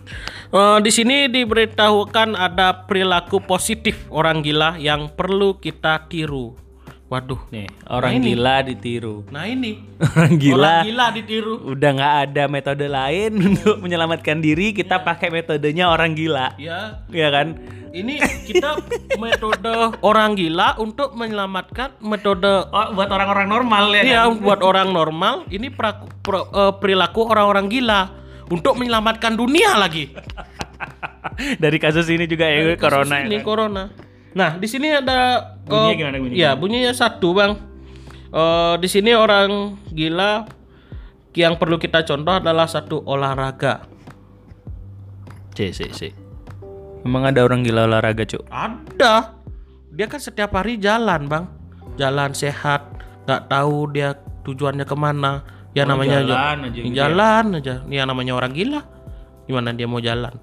Eh, 0.52 0.78
di 0.84 0.92
sini 0.92 1.24
diberitahukan 1.32 2.36
ada 2.36 2.84
perilaku 2.84 3.40
positif 3.40 4.04
orang 4.12 4.44
gila 4.44 4.76
yang 4.76 5.08
perlu 5.08 5.56
kita 5.56 6.04
tiru. 6.12 6.67
Waduh. 7.08 7.40
Nih, 7.48 7.64
orang 7.88 8.20
gila 8.20 8.60
ditiru. 8.60 9.24
Nah 9.28 9.44
ini 9.44 9.80
Orang 10.12 10.36
gila 10.36 10.60
orang 10.60 10.84
gila 10.84 11.06
ditiru. 11.10 11.54
udah 11.66 11.90
nggak 11.90 12.14
ada 12.22 12.42
metode 12.46 12.84
lain 12.84 13.32
untuk 13.48 13.76
menyelamatkan 13.78 14.38
diri, 14.38 14.70
kita 14.70 15.00
pakai 15.00 15.32
metodenya 15.32 15.88
orang 15.88 16.12
gila. 16.12 16.52
Ya, 16.56 17.00
Iya 17.08 17.28
kan? 17.30 17.48
ini 17.88 18.20
kita 18.44 18.76
metode 19.16 19.72
orang 19.98 20.36
gila 20.36 20.76
untuk 20.76 21.16
menyelamatkan 21.16 21.96
metode 21.98 22.68
Oh, 22.68 22.92
buat 22.92 23.08
orang-orang 23.08 23.48
normal 23.48 23.84
ya. 23.90 24.02
Iya, 24.04 24.20
buat 24.30 24.60
orang 24.70 24.92
normal 24.92 25.48
ini 25.48 25.72
peraku- 25.72 26.12
pro- 26.20 26.46
eh, 26.46 26.72
perilaku 26.76 27.24
orang-orang 27.24 27.66
gila 27.66 28.12
untuk 28.46 28.76
menyelamatkan 28.76 29.32
dunia 29.32 29.72
lagi. 29.74 30.12
Dari 31.56 31.78
kasus 31.78 32.04
ini 32.08 32.24
juga 32.24 32.44
ya 32.44 32.76
corona. 32.76 33.24
Ini 33.24 33.30
ya 33.30 33.40
kan? 33.40 33.46
corona. 33.46 33.82
Nah, 34.32 34.60
di 34.60 34.68
sini 34.68 34.92
ada 34.92 35.52
Bunyinya 35.64 35.92
eh, 35.92 35.96
gimana 35.96 36.16
bunyinya? 36.18 36.36
Ya, 36.38 36.50
bunyinya 36.52 36.92
satu, 36.92 37.32
Bang. 37.32 37.52
Eh, 38.28 38.74
di 38.80 38.88
sini 38.88 39.12
orang 39.12 39.76
gila 39.88 40.44
yang 41.32 41.54
perlu 41.54 41.78
kita 41.78 42.02
contoh 42.02 42.34
adalah 42.36 42.66
satu 42.66 43.00
olahraga. 43.04 43.86
Cek, 45.54 45.70
cek, 45.74 45.90
cek. 45.90 46.12
Emang 47.02 47.24
ada 47.26 47.46
orang 47.46 47.62
gila 47.62 47.86
olahraga, 47.86 48.26
Cuk? 48.26 48.42
Ada. 48.50 49.38
Dia 49.94 50.06
kan 50.06 50.20
setiap 50.20 50.54
hari 50.54 50.78
jalan, 50.78 51.26
Bang. 51.26 51.46
Jalan 51.98 52.30
sehat, 52.30 52.84
nggak 53.26 53.50
tahu 53.50 53.90
dia 53.90 54.14
tujuannya 54.46 54.86
ke 54.86 54.96
mana. 54.98 55.42
Ya 55.76 55.86
namanya 55.86 56.22
Oh, 56.22 56.26
jalan 56.26 56.56
aja 56.64 56.78
gitu 56.78 56.90
ya? 56.90 56.94
jalan 56.96 57.44
aja. 57.58 57.74
Ya 57.86 58.02
namanya 58.02 58.32
orang 58.34 58.52
gila. 58.54 58.82
Gimana 59.46 59.74
dia 59.74 59.86
mau 59.86 60.02
jalan? 60.02 60.34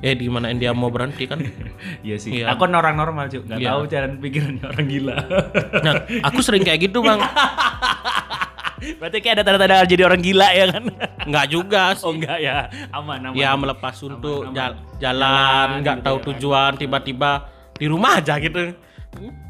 Eh 0.00 0.14
di 0.14 0.26
mana 0.26 0.52
dia 0.52 0.70
mau 0.70 0.88
berhenti 0.88 1.24
kan? 1.24 1.40
Iya 2.06 2.16
sih. 2.16 2.40
Iya. 2.40 2.52
Aku 2.52 2.64
orang 2.64 2.94
normal, 2.94 3.26
Cuk. 3.26 3.44
Nggak 3.44 3.58
Iya. 3.58 3.68
tahu 3.70 3.82
cara 3.86 4.06
pikirannya 4.10 4.64
orang 4.64 4.86
gila. 4.86 5.16
Nah, 5.80 5.94
aku 6.22 6.38
sering 6.40 6.62
kayak 6.62 6.80
gitu, 6.82 7.00
Bang. 7.00 7.18
Berarti 9.00 9.18
kayak 9.18 9.40
ada 9.40 9.44
tanda-tanda 9.46 9.86
jadi 9.86 10.02
orang 10.04 10.20
gila 10.20 10.48
ya 10.50 10.64
kan? 10.68 10.84
Nggak 11.24 11.46
juga 11.48 11.82
sih. 11.96 12.04
Oh 12.04 12.12
enggak 12.12 12.38
ya. 12.38 12.68
Aman, 12.90 13.24
aman. 13.24 13.34
Ya 13.34 13.50
melepas 13.54 13.96
untuk 13.98 14.44
aman. 14.44 14.52
jal- 14.52 14.80
jalan, 15.00 15.68
nggak 15.80 15.96
gitu 15.96 16.06
tahu 16.06 16.16
ya. 16.16 16.24
tujuan, 16.28 16.70
tiba-tiba 16.76 17.30
di 17.72 17.86
rumah 17.88 18.20
aja 18.20 18.36
gitu. 18.36 18.76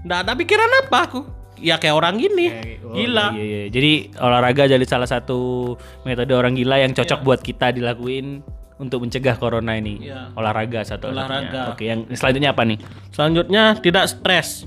Nggak 0.04 0.18
ada 0.22 0.32
pikiran 0.34 0.70
apa 0.86 0.98
aku. 1.02 1.20
Ya 1.54 1.78
kayak 1.78 1.96
orang 1.96 2.18
gini, 2.18 2.50
Oh, 2.84 2.92
gila. 2.92 3.32
Iya, 3.32 3.42
iya. 3.42 3.62
Jadi 3.70 3.92
olahraga 4.14 4.66
jadi 4.66 4.84
salah 4.84 5.06
satu 5.06 5.72
metode 6.02 6.30
orang 6.30 6.52
gila 6.52 6.76
yang 6.76 6.92
cocok 6.92 7.22
buat 7.22 7.40
kita 7.40 7.72
dilakuin 7.72 8.42
untuk 8.78 9.06
mencegah 9.06 9.38
corona 9.38 9.78
ini. 9.78 10.10
Iya. 10.10 10.34
Olahraga 10.34 10.82
satu 10.82 11.14
Olahraga. 11.14 11.74
Oke, 11.74 11.86
yang 11.86 12.10
selanjutnya 12.10 12.50
apa 12.54 12.62
nih? 12.66 12.78
Selanjutnya 13.14 13.78
tidak 13.78 14.10
stres. 14.10 14.66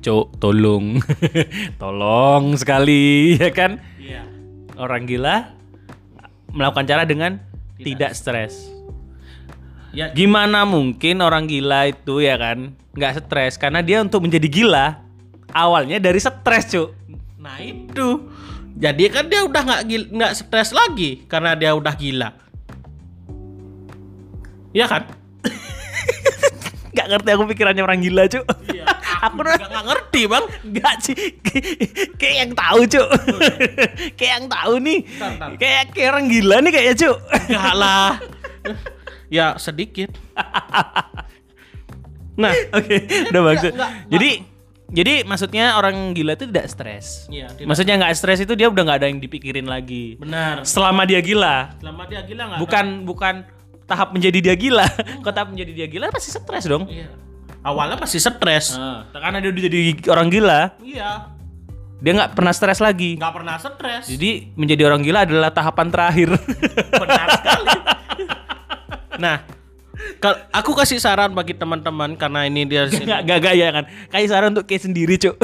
Cuk, 0.00 0.32
tolong. 0.40 1.00
tolong 1.82 2.56
sekali, 2.56 3.32
ya 3.42 3.52
kan? 3.52 3.80
Iya. 4.00 4.24
Orang 4.80 5.04
gila 5.04 5.52
melakukan 6.50 6.88
cara 6.88 7.04
dengan 7.04 7.40
tidak, 7.80 8.16
stres. 8.16 8.68
Ya, 9.90 10.12
Gimana 10.14 10.62
mungkin 10.62 11.18
orang 11.18 11.50
gila 11.50 11.90
itu 11.90 12.22
ya 12.22 12.38
kan 12.38 12.78
nggak 12.94 13.26
stres 13.26 13.58
karena 13.58 13.82
dia 13.82 13.98
untuk 14.02 14.22
menjadi 14.22 14.46
gila 14.46 15.02
awalnya 15.50 15.98
dari 15.98 16.18
stres, 16.22 16.70
Cuk. 16.70 16.94
Nah 17.40 17.58
itu, 17.58 18.30
jadi 18.76 19.10
kan 19.10 19.26
dia 19.26 19.42
udah 19.42 19.62
nggak 19.66 19.82
nggak 20.14 20.32
stres 20.36 20.70
lagi 20.70 21.26
karena 21.26 21.58
dia 21.58 21.74
udah 21.74 21.94
gila. 21.96 22.30
Iya 24.70 24.86
kan? 24.86 25.02
Gak 26.96 27.06
ngerti 27.06 27.28
aku 27.30 27.44
pikirannya 27.46 27.82
orang 27.82 28.00
gila, 28.00 28.26
Cuk. 28.26 28.44
Iya. 28.70 28.84
aku 29.26 29.44
Nggak 29.44 29.68
nggak 29.68 29.84
ngerti 29.84 30.20
bang. 30.26 30.44
Enggak 30.64 30.94
sih, 31.04 31.16
kayak 32.20 32.34
yang 32.40 32.50
tahu 32.56 32.80
cuk, 32.88 33.08
kayak 34.16 34.32
yang 34.40 34.46
tahu 34.48 34.74
nih, 34.80 34.98
kayak 35.60 35.92
kayak 35.92 36.08
orang 36.08 36.26
gila 36.26 36.56
nih 36.64 36.70
kayaknya 36.72 36.94
cuk. 36.96 37.16
Enggak 37.46 37.74
lah. 37.76 38.10
ya 39.28 39.46
sedikit. 39.60 40.10
Nah, 42.40 42.52
Oke, 42.72 42.96
udah 43.28 43.42
bagus. 43.44 43.72
Jadi, 44.08 44.30
jadi 44.88 45.14
maksudnya 45.22 45.76
orang 45.76 46.16
gila 46.16 46.32
itu 46.32 46.48
tidak 46.48 46.72
stres. 46.72 47.28
Iya, 47.28 47.52
tidak. 47.52 47.68
Maksudnya 47.68 47.94
nggak 48.00 48.14
stres 48.16 48.40
itu 48.40 48.56
dia 48.56 48.72
udah 48.72 48.80
nggak 48.80 48.98
ada 49.04 49.08
yang 49.12 49.20
dipikirin 49.20 49.68
lagi. 49.68 50.16
benar. 50.16 50.64
Selama 50.64 51.04
dia 51.04 51.20
gila, 51.20 51.76
Selama 51.76 52.08
dia 52.08 52.24
gila 52.24 52.42
nggak? 52.48 52.58
bukan 52.64 52.86
bukan 53.04 53.34
tahap 53.90 54.14
menjadi 54.14 54.38
dia 54.38 54.54
gila. 54.54 54.86
Kalau 55.26 55.34
tahap 55.34 55.50
menjadi 55.50 55.72
dia 55.74 55.86
gila 55.90 56.14
pasti 56.14 56.30
stres 56.30 56.64
dong. 56.70 56.86
Iya. 56.86 57.10
Awalnya 57.66 57.98
pasti 57.98 58.22
stres. 58.22 58.78
Nah, 58.78 59.10
karena 59.10 59.42
dia 59.42 59.50
udah 59.52 59.62
jadi 59.68 59.80
orang 60.08 60.28
gila, 60.32 60.60
Iya. 60.80 61.28
dia 62.00 62.12
nggak 62.16 62.32
pernah 62.32 62.54
stres 62.56 62.80
lagi. 62.80 63.20
Nggak 63.20 63.34
pernah 63.36 63.54
stres. 63.60 64.08
Jadi 64.08 64.54
menjadi 64.56 64.88
orang 64.88 65.02
gila 65.04 65.26
adalah 65.28 65.50
tahapan 65.52 65.92
terakhir. 65.92 66.30
Benar 67.02 67.28
sekali. 67.36 67.68
nah, 69.28 69.36
aku 70.56 70.72
kasih 70.72 70.96
saran 70.96 71.36
bagi 71.36 71.52
teman-teman 71.52 72.16
karena 72.16 72.48
ini 72.48 72.64
dia 72.64 72.88
Gak, 72.88 73.28
gak, 73.28 73.38
gak 73.44 73.54
ya 73.56 73.68
kan. 73.76 73.84
Kayak 74.08 74.26
saran 74.32 74.50
untuk 74.56 74.64
kayak 74.64 74.82
sendiri, 74.88 75.20
Cuk. 75.20 75.36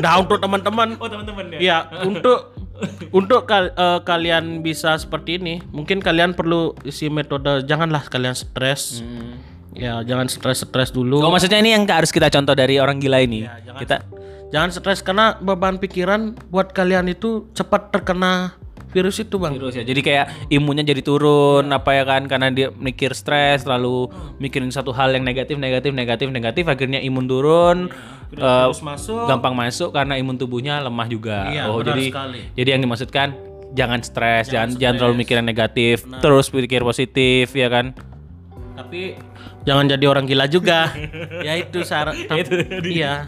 Nah, 0.00 0.24
untuk 0.24 0.40
teman-teman 0.40 0.96
Oh, 0.96 1.08
teman-teman 1.08 1.60
Ya, 1.60 1.84
untuk 2.00 2.56
untuk 3.10 3.44
kal- 3.44 3.70
eh, 3.70 4.00
kalian 4.02 4.60
bisa 4.60 4.94
seperti 4.96 5.36
ini, 5.36 5.60
mungkin 5.70 5.98
kalian 5.98 6.32
perlu 6.32 6.74
isi 6.82 7.08
metode 7.08 7.64
janganlah 7.64 8.06
kalian 8.06 8.34
stres. 8.34 9.02
Ya, 9.72 10.02
jangan 10.02 10.26
stres-stres 10.26 10.90
dulu. 10.90 11.22
Oh, 11.22 11.30
maksudnya 11.30 11.62
ini 11.62 11.70
yang 11.70 11.86
harus 11.86 12.10
kita 12.10 12.26
contoh 12.28 12.50
dari 12.52 12.82
orang 12.82 12.98
gila 12.98 13.22
ini. 13.22 13.46
Ya, 13.46 13.62
jangan- 13.62 13.80
kita 13.80 13.96
Jangan 14.48 14.70
stres 14.72 15.04
karena 15.04 15.36
beban 15.36 15.76
pikiran 15.76 16.32
buat 16.48 16.72
kalian 16.72 17.12
itu 17.12 17.52
cepat 17.52 17.92
terkena 17.92 18.56
virus 18.88 19.20
itu, 19.20 19.36
Bang. 19.36 19.52
virus 19.52 19.76
ya. 19.76 19.84
Jadi 19.84 20.00
kayak 20.00 20.48
imunnya 20.48 20.80
jadi 20.80 21.04
turun 21.04 21.68
apa 21.68 21.92
ya 21.92 22.08
kan 22.08 22.24
karena 22.24 22.48
dia 22.48 22.72
mikir 22.72 23.12
stres 23.12 23.68
lalu 23.68 24.08
mikirin 24.40 24.72
satu 24.72 24.96
hal 24.96 25.12
yang 25.12 25.20
negatif 25.20 25.60
negatif 25.60 25.92
negatif 25.92 26.32
negatif 26.32 26.64
akhirnya 26.64 26.96
imun 26.96 27.28
turun 27.28 27.92
eh, 27.92 28.17
Virus 28.28 28.84
masuk. 28.84 29.24
gampang 29.24 29.54
masuk 29.56 29.90
karena 29.96 30.20
imun 30.20 30.36
tubuhnya 30.36 30.84
lemah 30.84 31.08
juga. 31.08 31.48
Iya, 31.48 31.72
oh, 31.72 31.80
jadi 31.80 32.12
sekali. 32.12 32.40
jadi 32.52 32.68
yang 32.76 32.82
dimaksudkan 32.84 33.28
jangan 33.72 34.00
stres, 34.04 34.52
jangan 34.52 34.76
jangan 34.76 34.94
terlalu 35.00 35.14
mikirin 35.24 35.44
negatif, 35.44 36.04
terus 36.20 36.52
pikir 36.52 36.84
positif 36.84 37.52
ya 37.56 37.68
kan. 37.72 37.96
Tapi 38.76 39.16
jangan 39.66 39.84
jadi 39.90 40.04
orang 40.06 40.24
gila 40.28 40.46
juga. 40.46 40.92
ya 41.46 41.56
itu 41.56 41.82
syarat. 41.82 42.14
iya. 42.84 43.26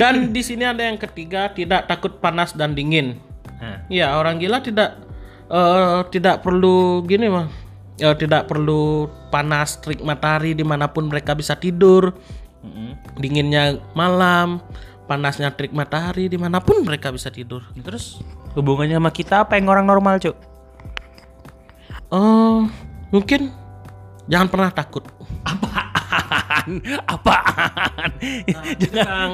Dan 0.00 0.32
di 0.32 0.42
sini 0.42 0.64
ada 0.64 0.82
yang 0.84 0.98
ketiga, 0.98 1.52
tidak 1.52 1.86
takut 1.86 2.18
panas 2.18 2.56
dan 2.56 2.72
dingin. 2.72 3.20
Nah, 3.56 3.88
Iya, 3.88 4.16
orang 4.20 4.36
gila 4.36 4.60
tidak 4.60 5.00
eh, 5.48 6.00
tidak 6.12 6.44
perlu 6.44 7.04
gini 7.06 7.30
mah. 7.30 7.48
Ya, 7.96 8.12
tidak 8.12 8.44
perlu 8.52 9.08
panas 9.32 9.80
terik 9.80 10.04
matahari 10.04 10.52
di 10.52 10.60
mana 10.60 10.92
pun 10.92 11.08
mereka 11.08 11.32
bisa 11.32 11.56
tidur. 11.56 12.12
Dinginnya 13.16 13.78
malam, 13.94 14.60
panasnya 15.06 15.54
terik 15.54 15.72
matahari 15.72 16.26
di 16.26 16.36
mana 16.36 16.58
pun 16.58 16.82
mereka 16.82 17.14
bisa 17.14 17.30
tidur. 17.30 17.62
terus 17.80 18.20
hubungannya 18.58 18.98
sama 18.98 19.10
kita 19.14 19.46
apa 19.46 19.56
yang 19.56 19.70
orang 19.70 19.86
normal, 19.86 20.18
Cuk? 20.18 20.36
Oh, 22.10 22.66
mungkin 23.10 23.50
jangan 24.30 24.48
pernah 24.50 24.70
takut. 24.70 25.04
Apaan? 25.46 26.82
Apaan? 27.06 28.10
Jangan. 28.82 29.30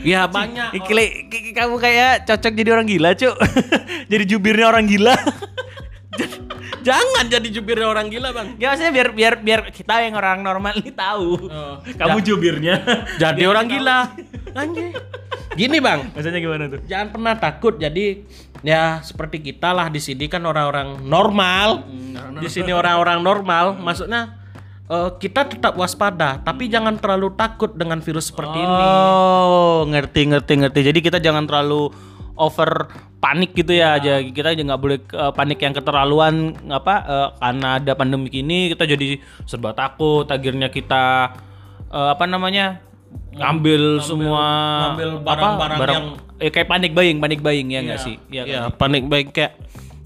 Ya 0.00 0.24
banyak. 0.28 0.76
Kamu 1.52 1.76
kayak 1.80 2.28
cocok 2.28 2.52
jadi 2.56 2.70
orang 2.72 2.88
gila, 2.88 3.12
Cuk. 3.16 3.36
jadi 4.12 4.24
jubirnya 4.24 4.68
orang 4.68 4.88
gila. 4.88 5.16
Jangan 6.86 7.24
jadi 7.26 7.48
jubirnya 7.50 7.90
orang 7.90 8.06
gila, 8.06 8.30
Bang. 8.30 8.54
Ya 8.62 8.70
maksudnya 8.70 8.94
biar 8.94 9.08
biar 9.10 9.34
biar 9.42 9.60
kita 9.74 10.06
yang 10.06 10.14
orang 10.14 10.38
normal 10.38 10.78
ini 10.78 10.94
tahu. 10.94 11.50
Oh. 11.50 11.82
Kamu 11.82 12.22
jubirnya. 12.22 12.78
Jadi 13.18 13.42
orang 13.42 13.66
gila. 13.66 14.14
Anjir. 14.60 14.94
Gini, 15.58 15.82
Bang. 15.82 16.14
Maksudnya 16.14 16.38
gimana 16.38 16.70
tuh? 16.70 16.80
Jangan 16.86 17.06
pernah 17.10 17.34
takut. 17.34 17.74
Jadi 17.74 18.22
ya 18.62 19.02
seperti 19.02 19.42
kita 19.42 19.74
lah 19.74 19.90
di 19.90 19.98
sini 19.98 20.30
kan 20.30 20.46
orang-orang 20.46 21.02
normal. 21.02 21.82
Di 22.38 22.46
sini 22.46 22.70
orang-orang 22.70 23.18
normal. 23.18 23.74
Maksudnya 23.82 24.38
eh, 24.86 25.10
kita 25.18 25.50
tetap 25.50 25.74
waspada, 25.74 26.38
tapi 26.38 26.70
jangan 26.70 26.94
terlalu 27.02 27.34
takut 27.34 27.74
dengan 27.74 27.98
virus 27.98 28.30
seperti 28.30 28.62
ini. 28.62 28.78
Oh, 28.86 29.82
ngerti 29.90 30.30
ngerti 30.30 30.52
ngerti. 30.62 30.80
Jadi 30.86 30.98
kita 31.02 31.18
jangan 31.18 31.50
terlalu 31.50 31.90
over 32.36 32.88
panik 33.18 33.56
gitu 33.56 33.72
ya 33.74 33.96
aja. 33.96 34.20
Kita 34.22 34.52
aja 34.52 34.62
nggak 34.62 34.80
boleh 34.80 34.98
eh, 35.02 35.32
panik 35.34 35.58
yang 35.60 35.74
keterlaluan 35.74 36.54
apa 36.70 36.94
eh, 37.04 37.28
karena 37.40 37.68
ada 37.80 37.92
pandemi 37.96 38.28
ini 38.30 38.70
kita 38.72 38.84
jadi 38.86 39.18
serba 39.44 39.72
takut. 39.72 40.28
Akhirnya 40.28 40.68
kita 40.70 41.34
eh, 41.90 42.08
apa 42.12 42.24
namanya 42.28 42.80
ngambil, 43.36 44.00
semua 44.00 44.44
ngambil 44.92 45.10
apa, 45.20 45.24
barang-barang 45.28 45.78
barang 45.80 45.96
yang- 45.96 46.12
eh, 46.40 46.50
kayak 46.52 46.68
panik 46.68 46.92
buying 46.92 47.18
panik 47.20 47.40
buying 47.40 47.68
ya 47.72 47.80
nggak 47.84 48.00
sih? 48.00 48.16
Ya, 48.32 48.42
ya 48.44 48.60
panik 48.72 49.08
baik 49.08 49.32
kayak 49.32 49.56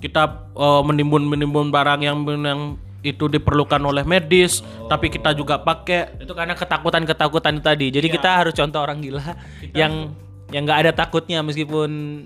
kita 0.01 0.51
eh, 0.55 0.83
menimbun 0.87 1.27
menimbun 1.27 1.69
barang 1.69 2.01
yang 2.01 2.23
yang 2.25 2.79
itu 3.01 3.33
diperlukan 3.33 3.81
oleh 3.81 4.05
medis 4.05 4.61
tapi 4.87 5.09
kita 5.09 5.33
juga 5.33 5.57
pakai. 5.57 6.21
Itu 6.21 6.37
karena 6.37 6.53
ketakutan 6.53 7.09
ketakutan 7.09 7.57
itu 7.57 7.65
tadi. 7.65 7.87
Jadi 7.89 8.07
kita 8.13 8.45
harus 8.45 8.53
contoh 8.53 8.77
orang 8.77 9.01
gila 9.01 9.25
yang 9.73 10.13
yang 10.51 10.67
nggak 10.67 10.87
ada 10.87 10.93
takutnya 10.95 11.41
meskipun 11.47 12.23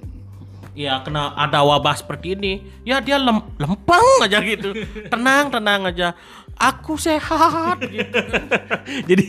ya 0.75 1.01
kena 1.07 1.33
ada 1.39 1.63
wabah 1.63 1.95
seperti 1.95 2.35
ini 2.35 2.53
ya 2.83 2.99
dia 2.99 3.17
lem- 3.17 3.47
lempeng 3.57 4.09
aja 4.25 4.43
gitu. 4.43 4.75
Tenang 5.13 5.49
tenang 5.53 5.89
aja. 5.89 6.13
Aku 6.55 6.95
sehat 6.95 7.83
gitu. 7.83 8.19
Jadi 9.11 9.29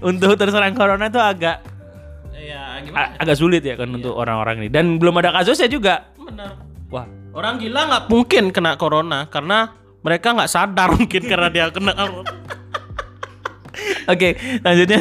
untuk 0.00 0.36
terserang 0.36 0.76
corona 0.76 1.08
itu 1.08 1.20
agak 1.20 1.64
ya 2.36 2.84
agak 3.16 3.36
sulit 3.36 3.64
ya 3.64 3.76
kan 3.76 3.92
untuk 3.92 4.12
orang-orang 4.16 4.64
ini. 4.64 4.68
Dan 4.72 4.96
belum 5.00 5.16
ada 5.20 5.32
kasusnya 5.36 5.68
juga. 5.68 6.08
Benar. 6.16 6.56
Wah. 6.92 7.06
Orang 7.36 7.60
gila 7.60 7.84
nggak 7.92 8.04
mungkin 8.08 8.48
kena 8.48 8.80
corona 8.80 9.28
karena 9.28 9.76
mereka 10.00 10.32
nggak 10.32 10.52
sadar 10.52 10.88
mungkin 10.96 11.22
karena 11.30 11.48
dia 11.52 11.66
kena 11.68 11.92
oke 14.08 14.28
lanjutnya. 14.64 15.00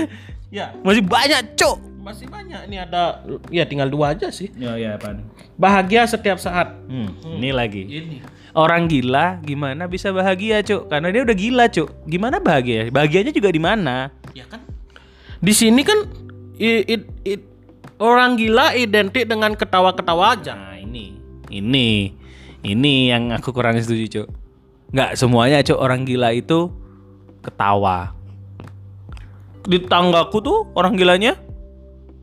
Ya. 0.51 0.71
Masih 0.83 1.03
banyak 1.03 1.59
cok 1.59 1.94
masih 2.05 2.29
banyak. 2.29 2.69
Ini 2.69 2.77
ada 2.85 3.25
ya 3.49 3.65
tinggal 3.65 3.89
dua 3.89 4.13
aja 4.13 4.29
sih. 4.29 4.53
Ya 4.53 4.77
ya 4.77 5.01
apa 5.01 5.17
bahagia 5.57 6.05
setiap 6.05 6.37
saat. 6.37 6.77
Hmm, 6.85 7.09
ini 7.41 7.49
lagi. 7.49 7.81
Ini. 7.81 8.17
Orang 8.55 8.87
gila 8.87 9.41
gimana 9.43 9.89
bisa 9.89 10.13
bahagia 10.15 10.61
cok 10.63 10.87
karena 10.87 11.11
dia 11.11 11.21
udah 11.25 11.35
gila 11.35 11.65
cok 11.67 12.07
gimana 12.07 12.37
bahagia? 12.39 12.87
Bahagianya 12.93 13.33
juga 13.33 13.49
di 13.51 13.59
mana? 13.59 14.13
Ya 14.37 14.45
kan? 14.45 14.61
Di 15.41 15.51
sini 15.51 15.81
kan 15.83 16.07
i- 16.55 16.85
i- 16.87 17.09
i- 17.25 17.47
orang 17.99 18.39
gila 18.39 18.71
identik 18.77 19.27
dengan 19.27 19.57
ketawa-ketawa 19.57 20.39
aja. 20.39 20.55
Nah 20.55 20.79
ini, 20.79 21.19
ini, 21.51 22.15
ini 22.63 23.11
yang 23.11 23.35
aku 23.35 23.51
kurang 23.51 23.75
setuju 23.75 24.23
cok. 24.23 24.27
Nggak 24.95 25.11
semuanya 25.19 25.59
cok 25.59 25.79
orang 25.81 26.07
gila 26.07 26.31
itu 26.31 26.71
ketawa. 27.43 28.15
Di 29.65 29.83
tanggaku 29.83 30.37
tuh 30.39 30.57
orang 30.77 30.95
gilanya 30.95 31.35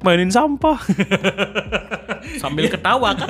mainin 0.03 0.29
sampah. 0.29 0.79
sambil 2.39 2.67
ketawa 2.67 3.15
kan 3.15 3.29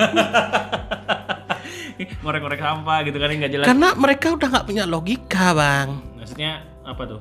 Ngorek-ngorek 2.23 2.59
sampah 2.59 2.97
gitu 3.03 3.17
kan 3.17 3.29
nggak 3.29 3.51
jelas. 3.51 3.65
karena 3.65 3.89
mereka 3.95 4.33
udah 4.33 4.47
nggak 4.49 4.65
punya 4.65 4.83
logika 4.83 5.53
bang 5.53 5.89
Maksudnya 6.17 6.51
apa 6.83 7.03
tuh? 7.05 7.19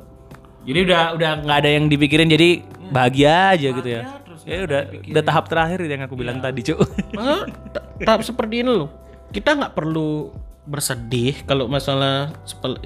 Jadi 0.63 0.79
udah 0.87 1.03
udah 1.13 1.31
nggak 1.43 1.59
ada 1.59 1.71
yang 1.71 1.85
dipikirin 1.87 2.29
jadi 2.29 2.63
bahagia 2.89 3.53
aja 3.53 3.69
gitu 3.73 3.89
ya. 3.89 4.03
terus 4.23 4.41
Ya 4.43 4.63
udah 4.63 4.81
udah 5.03 5.23
tahap 5.23 5.45
terakhir 5.47 5.83
yang 5.83 6.03
aku 6.03 6.15
bilang 6.15 6.39
tadi 6.39 6.63
cok. 6.63 6.79
Maksudnya, 7.13 7.41
ta- 7.73 7.87
tahap 8.01 8.21
seperti 8.23 8.63
ini 8.63 8.71
loh 8.71 8.91
kita 9.31 9.59
nggak 9.59 9.73
perlu 9.73 10.31
bersedih 10.63 11.43
kalau 11.43 11.67
masalah 11.67 12.31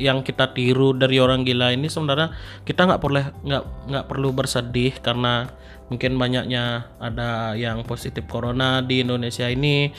yang 0.00 0.24
kita 0.24 0.56
tiru 0.56 0.96
dari 0.96 1.20
orang 1.20 1.44
gila 1.44 1.76
ini 1.76 1.92
sebenarnya 1.92 2.32
kita 2.64 2.88
nggak 2.88 3.02
boleh 3.04 3.24
nggak 3.44 3.64
nggak 3.92 4.04
perlu 4.08 4.32
bersedih 4.32 4.96
karena 5.04 5.52
mungkin 5.92 6.16
banyaknya 6.16 6.88
ada 6.96 7.52
yang 7.52 7.84
positif 7.84 8.24
corona 8.26 8.80
di 8.80 9.04
Indonesia 9.04 9.46
ini 9.46 9.92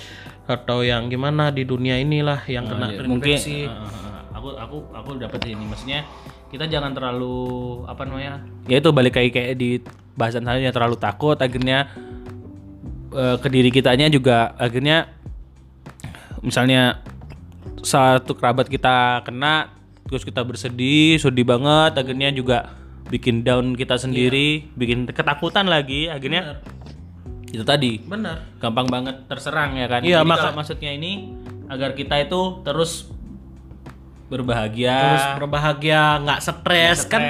atau 0.50 0.81
yang 0.81 1.12
gimana 1.12 1.53
di 1.53 1.63
dunia 1.69 2.01
inilah 2.01 2.43
yang 2.50 2.65
kena 2.65 2.98
mungkin 3.05 3.38
terinfeksi. 3.38 3.67
uh, 3.67 3.72
uh, 3.72 3.86
uh, 3.86 4.19
aku 4.36 4.50
aku 4.57 4.77
aku 4.95 5.10
dapat 5.21 5.41
ini. 5.47 5.63
Maksudnya 5.67 6.02
kita 6.47 6.65
jangan 6.71 6.95
terlalu 6.95 7.84
apa 7.86 8.08
namanya 8.08 8.39
ya 8.71 8.80
itu 8.80 8.89
balik 8.95 9.19
kayak 9.19 9.32
kayak 9.36 9.54
di 9.60 9.84
bahasan 10.15 10.47
tadi 10.47 10.63
terlalu 10.71 10.95
takut 10.95 11.36
akhirnya 11.36 11.91
eh, 13.12 13.36
ke 13.36 13.47
diri 13.52 13.67
kitanya 13.67 14.08
juga 14.08 14.56
akhirnya 14.56 15.12
misalnya 16.39 17.04
satu 17.84 18.36
kerabat 18.36 18.67
kita 18.67 19.21
kena 19.23 19.71
terus 20.08 20.23
kita 20.23 20.43
bersedih 20.43 21.19
sedih 21.19 21.43
banget 21.43 21.99
akhirnya 21.99 22.32
juga 22.32 22.58
bikin 23.08 23.43
down 23.43 23.75
kita 23.75 23.95
sendiri 23.95 24.67
bikin 24.75 25.08
ketakutan 25.08 25.67
lagi 25.67 26.12
akhirnya 26.12 26.60
itu 27.47 27.63
tadi 27.63 28.03
Benar. 28.03 28.43
gampang 28.60 28.88
banget 28.91 29.23
terserang 29.32 29.80
ya 29.80 29.88
kan. 29.88 30.03
Iya, 30.03 30.19
maka- 30.27 30.51
maksudnya 30.51 30.91
ini 30.91 31.32
agar 31.71 31.95
kita 31.95 32.19
itu 32.19 32.63
terus 32.63 33.08
berbahagia, 34.28 34.92
Terus 35.00 35.26
berbahagia, 35.40 36.04
nggak 36.20 36.40
stres 36.42 37.08
kan? 37.08 37.22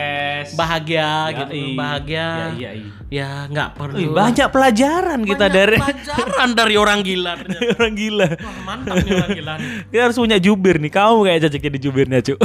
Bahagia 0.54 1.30
Ya, 1.30 1.38
gitu, 1.38 1.54
iya. 1.54 1.76
bahagia. 1.76 2.18
Ya, 2.18 2.48
iya, 2.52 2.72
iya. 2.74 2.90
Ya 3.08 3.30
nggak 3.48 3.70
perlu. 3.74 3.98
Wih, 3.98 4.10
banyak 4.10 4.48
pelajaran 4.48 5.20
kita 5.22 5.46
Banyak 5.46 5.54
dari 5.54 5.78
pelajaran 5.78 6.50
dari 6.52 6.76
orang 6.76 7.00
gila 7.02 7.32
ternyata. 7.40 7.70
orang 7.78 7.94
gila. 7.94 8.28
Wah, 8.34 8.56
mantap 8.64 8.96
nih 8.98 9.14
orang 9.14 9.32
gila 9.32 9.54
nih. 9.56 9.70
Kita 9.88 10.02
harus 10.04 10.18
punya 10.18 10.38
jubir 10.38 10.76
nih. 10.78 10.90
Kamu 10.90 11.18
kayak 11.24 11.40
cocok 11.44 11.62
jadi 11.64 11.78
jubirnya, 11.80 12.20
Cuk. 12.20 12.40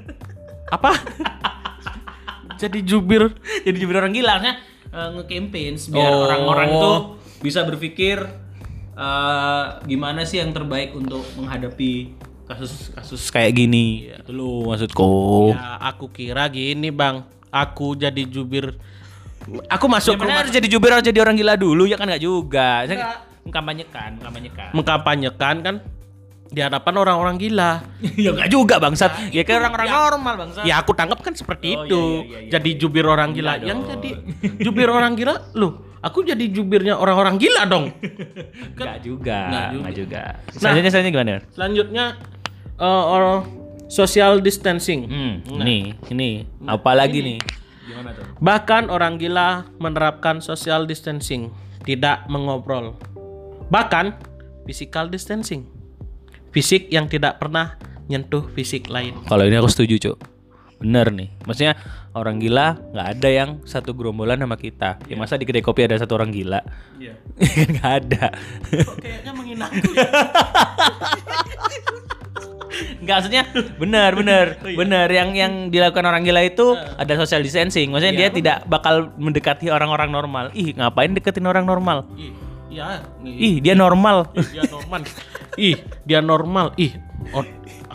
Apa? 0.76 0.90
Jadi 2.56 2.78
jubir 2.82 3.34
jadi 3.60 3.76
jubir 3.76 3.98
orang 3.98 4.14
gila 4.14 4.38
harusnya 4.38 4.54
eh, 4.88 5.08
nge-campaign 5.12 5.72
biar 5.90 6.06
Oh. 6.08 6.24
orang-orang 6.24 6.68
itu 6.70 6.92
bisa 7.42 7.66
berpikir 7.66 8.22
eh, 8.94 9.64
gimana 9.84 10.22
sih 10.22 10.38
yang 10.38 10.54
terbaik 10.54 10.94
untuk 10.94 11.26
menghadapi 11.34 12.14
kasus-kasus 12.46 13.22
kayak 13.30 13.52
gini. 13.54 14.10
Itu 14.12 14.32
loh 14.32 14.68
maksudku. 14.68 15.10
Ya, 15.54 15.78
aku 15.80 16.10
kira 16.10 16.46
gini, 16.48 16.90
Bang. 16.90 17.26
Aku 17.48 17.94
jadi 17.94 18.24
jubir. 18.24 18.76
Aku 19.66 19.90
masuk 19.90 20.16
rumah 20.16 20.46
harus 20.46 20.54
jadi 20.54 20.70
jubir 20.70 20.94
harus 20.94 21.02
jadi 21.02 21.18
orang 21.18 21.34
gila 21.34 21.58
dulu 21.58 21.82
ya 21.84 21.98
kan 21.98 22.06
nggak 22.06 22.22
juga. 22.22 22.86
Saya 22.86 23.18
mengkampanyekan, 23.42 24.10
mengkampanyekan. 24.22 24.68
mengkampanyekan 24.70 25.56
kan 25.66 25.74
di 26.46 26.60
hadapan 26.62 26.94
orang-orang 26.94 27.36
gila. 27.42 27.82
ya 28.22 28.30
nggak 28.30 28.50
juga 28.52 28.78
bangsat. 28.78 29.34
ya 29.34 29.42
kayak 29.42 29.66
orang-orang 29.66 29.88
normal 29.90 30.34
bangsat. 30.46 30.62
Ya 30.62 30.78
aku 30.78 30.94
tangkap 30.94 31.18
kan 31.26 31.34
seperti 31.34 31.74
Oh, 31.74 31.84
itu. 31.84 32.00
iya, 32.00 32.22
iya, 32.22 32.38
iya, 32.38 32.50
jadi 32.54 32.70
jubir 32.78 33.04
orang 33.04 33.34
gila. 33.34 33.58
Enggak 33.58 33.66
Yang 33.66 33.80
jadi 33.90 34.10
jubir 34.62 34.88
orang 34.88 35.12
gila, 35.18 35.34
loh, 35.58 35.72
aku 36.02 36.26
jadi 36.26 36.44
jubirnya 36.50 36.98
orang-orang 36.98 37.38
gila 37.38 37.62
dong. 37.64 37.94
Nggak 38.76 38.98
juga, 39.06 39.38
Nggak 39.48 39.66
nggak 39.78 39.94
juga. 39.94 40.22
Nah. 40.34 40.58
Selanjutnya 40.58 40.90
selanjutnya 40.90 41.14
gimana? 41.14 41.40
Selanjutnya 41.54 42.04
eh, 42.76 43.04
orang 43.06 43.38
social 43.86 44.32
distancing. 44.42 45.06
Hmm, 45.06 45.34
ini, 45.62 45.94
ini, 46.10 46.48
apa 46.66 46.92
lagi 46.96 47.22
nih? 47.22 47.38
Gimana 47.86 48.10
tuh? 48.16 48.24
Bahkan 48.42 48.90
orang 48.90 49.20
gila 49.20 49.68
menerapkan 49.78 50.42
social 50.42 50.88
distancing, 50.88 51.54
tidak 51.86 52.26
mengobrol. 52.26 52.98
Bahkan 53.70 54.18
physical 54.66 55.12
distancing. 55.12 55.68
Fisik 56.52 56.92
yang 56.92 57.08
tidak 57.08 57.40
pernah 57.40 57.80
nyentuh 58.12 58.44
fisik 58.52 58.92
lain. 58.92 59.16
Kalau 59.24 59.44
ini 59.48 59.56
aku 59.56 59.72
setuju, 59.72 59.96
Cuk. 59.96 60.16
Bener 60.82 61.06
nih. 61.14 61.30
Maksudnya 61.46 61.78
orang 62.12 62.42
gila 62.42 62.74
nggak 62.90 63.08
ada 63.18 63.28
yang 63.30 63.50
satu 63.62 63.94
gerombolan 63.94 64.42
sama 64.42 64.58
kita. 64.58 64.98
Ya 65.06 65.14
masa 65.14 65.38
di 65.38 65.46
kedai 65.46 65.62
kopi 65.62 65.86
ada 65.86 65.94
satu 65.94 66.18
orang 66.18 66.34
gila? 66.34 66.58
Iya. 66.98 67.14
nggak 67.78 67.90
ada. 68.02 68.24
Kayaknya 68.98 69.32
menghina 69.32 69.66
aku 69.70 69.90
ya. 69.94 70.08
Enggak 73.02 73.14
maksudnya 73.18 73.42
benar 73.82 74.10
benar 74.14 74.46
benar 74.62 75.06
yang 75.10 75.34
yang 75.34 75.52
dilakukan 75.74 76.06
orang 76.06 76.22
gila 76.22 76.42
itu 76.42 76.74
ada 76.74 77.12
social 77.18 77.42
distancing. 77.42 77.90
Maksudnya 77.90 78.14
dia 78.14 78.28
tidak 78.30 78.56
bakal 78.70 79.10
mendekati 79.18 79.70
orang-orang 79.70 80.10
normal. 80.10 80.50
Ih, 80.54 80.74
ngapain 80.74 81.10
deketin 81.10 81.46
orang 81.46 81.66
normal? 81.66 82.06
Ih, 82.14 82.30
ya, 82.70 83.02
nih, 83.20 83.34
Ih, 83.34 83.54
dia 83.58 83.74
normal. 83.74 84.30
dia 84.34 84.64
normal. 84.70 85.00
Ih, 85.58 85.76
dia 86.06 86.20
normal. 86.22 86.66
Ih, 86.78 86.94
oh, 87.34 87.44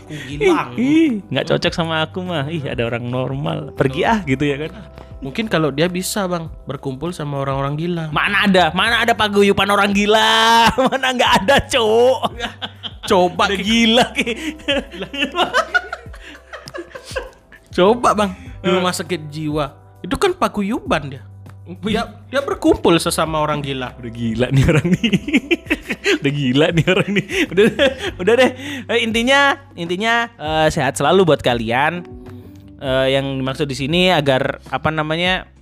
aku 0.07 0.15
gilang. 0.23 0.71
Ih, 0.79 1.19
nggak 1.27 1.45
cocok 1.51 1.73
sama 1.75 2.07
aku 2.07 2.23
mah. 2.23 2.47
Ih, 2.47 2.63
ada 2.63 2.87
orang 2.87 3.03
normal. 3.03 3.75
Pergi 3.75 4.07
ah 4.07 4.23
gitu 4.23 4.47
ya 4.47 4.55
kan. 4.55 4.71
Mungkin 5.17 5.49
kalau 5.49 5.73
dia 5.73 5.89
bisa, 5.89 6.29
Bang, 6.29 6.53
berkumpul 6.69 7.09
sama 7.09 7.41
orang-orang 7.41 7.73
gila. 7.75 8.05
Mana 8.13 8.45
ada? 8.47 8.65
Mana 8.71 9.01
ada 9.01 9.17
paguyupan 9.17 9.67
orang 9.67 9.91
gila? 9.91 10.61
Mana 10.87 11.07
nggak 11.11 11.31
ada, 11.43 11.55
Cuk? 11.67 12.37
Coba 13.09 13.49
Udah 13.49 13.59
gila 13.59 14.05
Ki. 14.13 14.27
Coba, 17.77 18.09
Bang, 18.13 18.31
di 18.61 18.69
rumah 18.69 18.93
sakit 18.93 19.29
jiwa. 19.29 19.73
Itu 20.05 20.21
kan 20.21 20.37
paguyuban 20.37 21.09
dia. 21.09 21.25
Dia 21.83 22.07
dia 22.31 22.41
berkumpul 22.45 22.95
sesama 22.95 23.43
orang 23.43 23.59
gila. 23.59 23.91
Udah 23.99 24.11
gila 24.13 24.47
nih 24.53 24.63
orang 24.69 24.87
nih. 24.87 25.11
udah 26.21 26.31
gila 26.33 26.67
nih 26.73 26.85
orang 26.87 27.09
nih. 27.11 27.27
Udah 27.51 27.65
udah 28.21 28.33
deh. 28.37 28.51
Eh, 28.87 28.99
intinya 29.03 29.55
intinya 29.75 30.27
eh, 30.35 30.67
sehat 30.71 30.95
selalu 30.95 31.33
buat 31.33 31.41
kalian. 31.43 32.05
Eh, 32.77 33.07
yang 33.17 33.25
dimaksud 33.41 33.65
di 33.65 33.77
sini 33.77 34.13
agar 34.13 34.61
apa 34.69 34.89
namanya? 34.93 35.57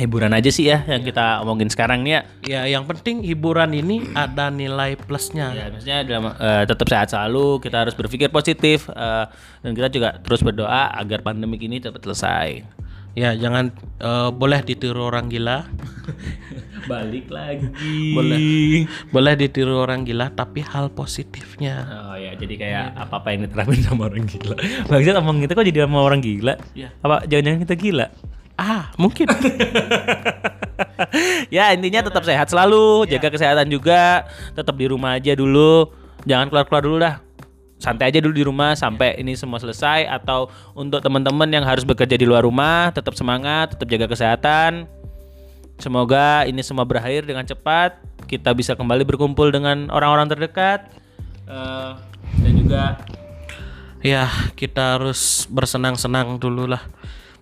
hiburan 0.00 0.32
aja 0.32 0.48
sih 0.48 0.64
ya 0.64 0.80
yang 0.88 1.04
kita 1.04 1.44
omongin 1.44 1.68
sekarang 1.68 2.00
nih 2.00 2.12
ya. 2.16 2.20
Ya, 2.48 2.60
yang 2.80 2.88
penting 2.88 3.20
hiburan 3.20 3.76
ini 3.76 4.08
ada 4.16 4.48
nilai 4.48 4.96
plusnya. 4.96 5.52
Ya, 5.52 5.68
maksudnya 5.68 6.00
dalam 6.08 6.32
eh, 6.32 6.64
tetap 6.64 6.88
sehat 6.88 7.12
selalu, 7.12 7.60
kita 7.60 7.84
harus 7.84 7.92
berpikir 7.92 8.32
positif 8.32 8.88
eh, 8.88 9.24
dan 9.60 9.72
kita 9.76 9.88
juga 9.92 10.16
terus 10.24 10.40
berdoa 10.40 10.96
agar 10.96 11.20
pandemi 11.20 11.60
ini 11.60 11.84
cepat 11.84 12.00
selesai. 12.00 12.48
Ya, 13.18 13.34
jangan 13.34 13.74
eh, 13.98 14.30
boleh 14.30 14.62
ditiru 14.62 15.10
orang 15.10 15.26
gila. 15.26 15.66
Balik 16.90 17.28
lagi. 17.28 18.16
Boleh. 18.16 18.38
Boleh 19.10 19.34
ditiru 19.36 19.82
orang 19.82 20.06
gila 20.06 20.32
tapi 20.32 20.64
hal 20.64 20.88
positifnya. 20.94 21.84
Oh 21.86 22.16
ya, 22.16 22.32
jadi 22.38 22.54
kayak 22.56 22.86
apa-apa 22.96 23.34
yang 23.34 23.40
diterapin 23.46 23.82
sama 23.82 24.08
orang 24.08 24.24
gila. 24.24 24.56
Bangsat 24.88 25.18
omong 25.18 25.44
gitu 25.44 25.52
kok 25.52 25.66
jadi 25.66 25.84
sama 25.84 26.00
orang 26.00 26.22
gila? 26.22 26.54
Iya. 26.72 26.94
Apa 27.02 27.26
jangan-jangan 27.26 27.60
kita 27.66 27.74
gila? 27.76 28.06
Ah, 28.60 28.92
mungkin. 29.00 29.24
ya 31.54 31.72
intinya 31.72 32.04
tetap 32.04 32.28
sehat 32.28 32.52
selalu, 32.52 33.08
jaga 33.08 33.32
kesehatan 33.32 33.72
juga, 33.72 34.28
tetap 34.52 34.76
di 34.76 34.84
rumah 34.84 35.16
aja 35.16 35.32
dulu, 35.32 35.88
jangan 36.28 36.52
keluar-keluar 36.52 36.84
dulu 36.84 36.96
dah. 37.00 37.24
Santai 37.80 38.12
aja 38.12 38.20
dulu 38.20 38.36
di 38.36 38.44
rumah 38.44 38.76
sampai 38.76 39.16
ini 39.16 39.32
semua 39.32 39.56
selesai 39.56 40.04
atau 40.04 40.52
untuk 40.76 41.00
teman-teman 41.00 41.48
yang 41.48 41.64
harus 41.64 41.80
bekerja 41.82 42.20
di 42.20 42.28
luar 42.28 42.44
rumah, 42.44 42.92
tetap 42.92 43.16
semangat, 43.16 43.72
tetap 43.72 43.88
jaga 43.88 44.06
kesehatan. 44.12 44.84
Semoga 45.80 46.44
ini 46.44 46.60
semua 46.60 46.84
berakhir 46.84 47.24
dengan 47.24 47.48
cepat, 47.48 47.96
kita 48.28 48.52
bisa 48.52 48.76
kembali 48.76 49.00
berkumpul 49.08 49.48
dengan 49.48 49.88
orang-orang 49.88 50.28
terdekat. 50.28 50.92
Eh, 51.48 51.92
dan 52.44 52.52
juga 52.52 52.84
ya, 54.04 54.28
kita 54.60 55.00
harus 55.00 55.48
bersenang-senang 55.48 56.36
dulu 56.36 56.68
lah. 56.68 56.84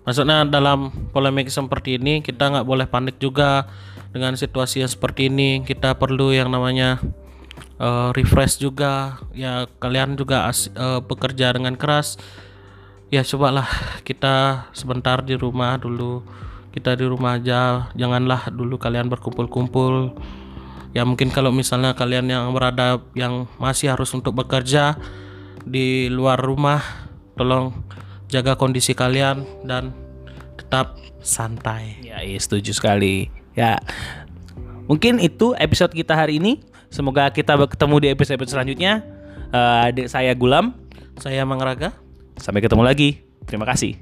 Maksudnya 0.07 0.47
dalam 0.47 1.11
polemik 1.11 1.51
seperti 1.51 1.99
ini 1.99 2.23
kita 2.23 2.49
nggak 2.49 2.65
boleh 2.65 2.87
panik 2.87 3.19
juga 3.19 3.67
dengan 4.15 4.39
situasi 4.39 4.87
yang 4.87 4.89
seperti 4.89 5.29
ini. 5.29 5.67
Kita 5.67 5.99
perlu 5.99 6.31
yang 6.31 6.49
namanya 6.49 7.03
eh, 7.79 8.11
refresh 8.15 8.61
juga. 8.63 9.23
Ya 9.35 9.67
kalian 9.79 10.19
juga 10.19 10.49
as- 10.49 10.73
eh, 10.73 11.01
bekerja 11.03 11.55
dengan 11.55 11.75
keras. 11.75 12.17
Ya 13.09 13.25
cobalah 13.25 13.69
kita 14.05 14.69
sebentar 14.77 15.25
di 15.25 15.35
rumah 15.39 15.81
dulu. 15.81 16.23
Kita 16.75 16.95
di 16.95 17.09
rumah 17.09 17.41
aja. 17.41 17.89
Janganlah 17.97 18.53
dulu 18.53 18.77
kalian 18.77 19.09
berkumpul-kumpul. 19.09 20.13
Ya 20.97 21.05
mungkin 21.05 21.29
kalau 21.29 21.53
misalnya 21.53 21.93
kalian 21.93 22.29
yang 22.29 22.53
berada 22.53 23.01
yang 23.13 23.49
masih 23.61 23.93
harus 23.93 24.13
untuk 24.17 24.37
bekerja 24.37 24.97
di 25.69 26.09
luar 26.09 26.41
rumah, 26.41 26.81
tolong 27.37 27.77
jaga 28.29 28.57
kondisi 28.57 28.97
kalian 28.97 29.45
dan 29.69 29.93
tetap 30.57 30.97
santai. 31.21 32.01
Ya, 32.05 32.25
iya 32.25 32.41
setuju 32.41 32.73
sekali. 32.73 33.29
Ya, 33.53 33.81
mungkin 34.89 35.21
itu 35.21 35.53
episode 35.57 35.93
kita 35.93 36.17
hari 36.17 36.41
ini. 36.41 36.65
Semoga 36.89 37.29
kita 37.33 37.57
bertemu 37.57 37.97
di 38.01 38.09
episode 38.13 38.45
selanjutnya. 38.49 39.05
Adik 39.53 40.09
saya 40.09 40.33
Gulam. 40.37 40.77
Saya 41.19 41.43
Mang 41.45 41.61
Raga. 41.61 41.93
Sampai 42.39 42.63
ketemu 42.63 42.85
lagi. 42.87 43.25
Terima 43.49 43.65
kasih. 43.65 43.97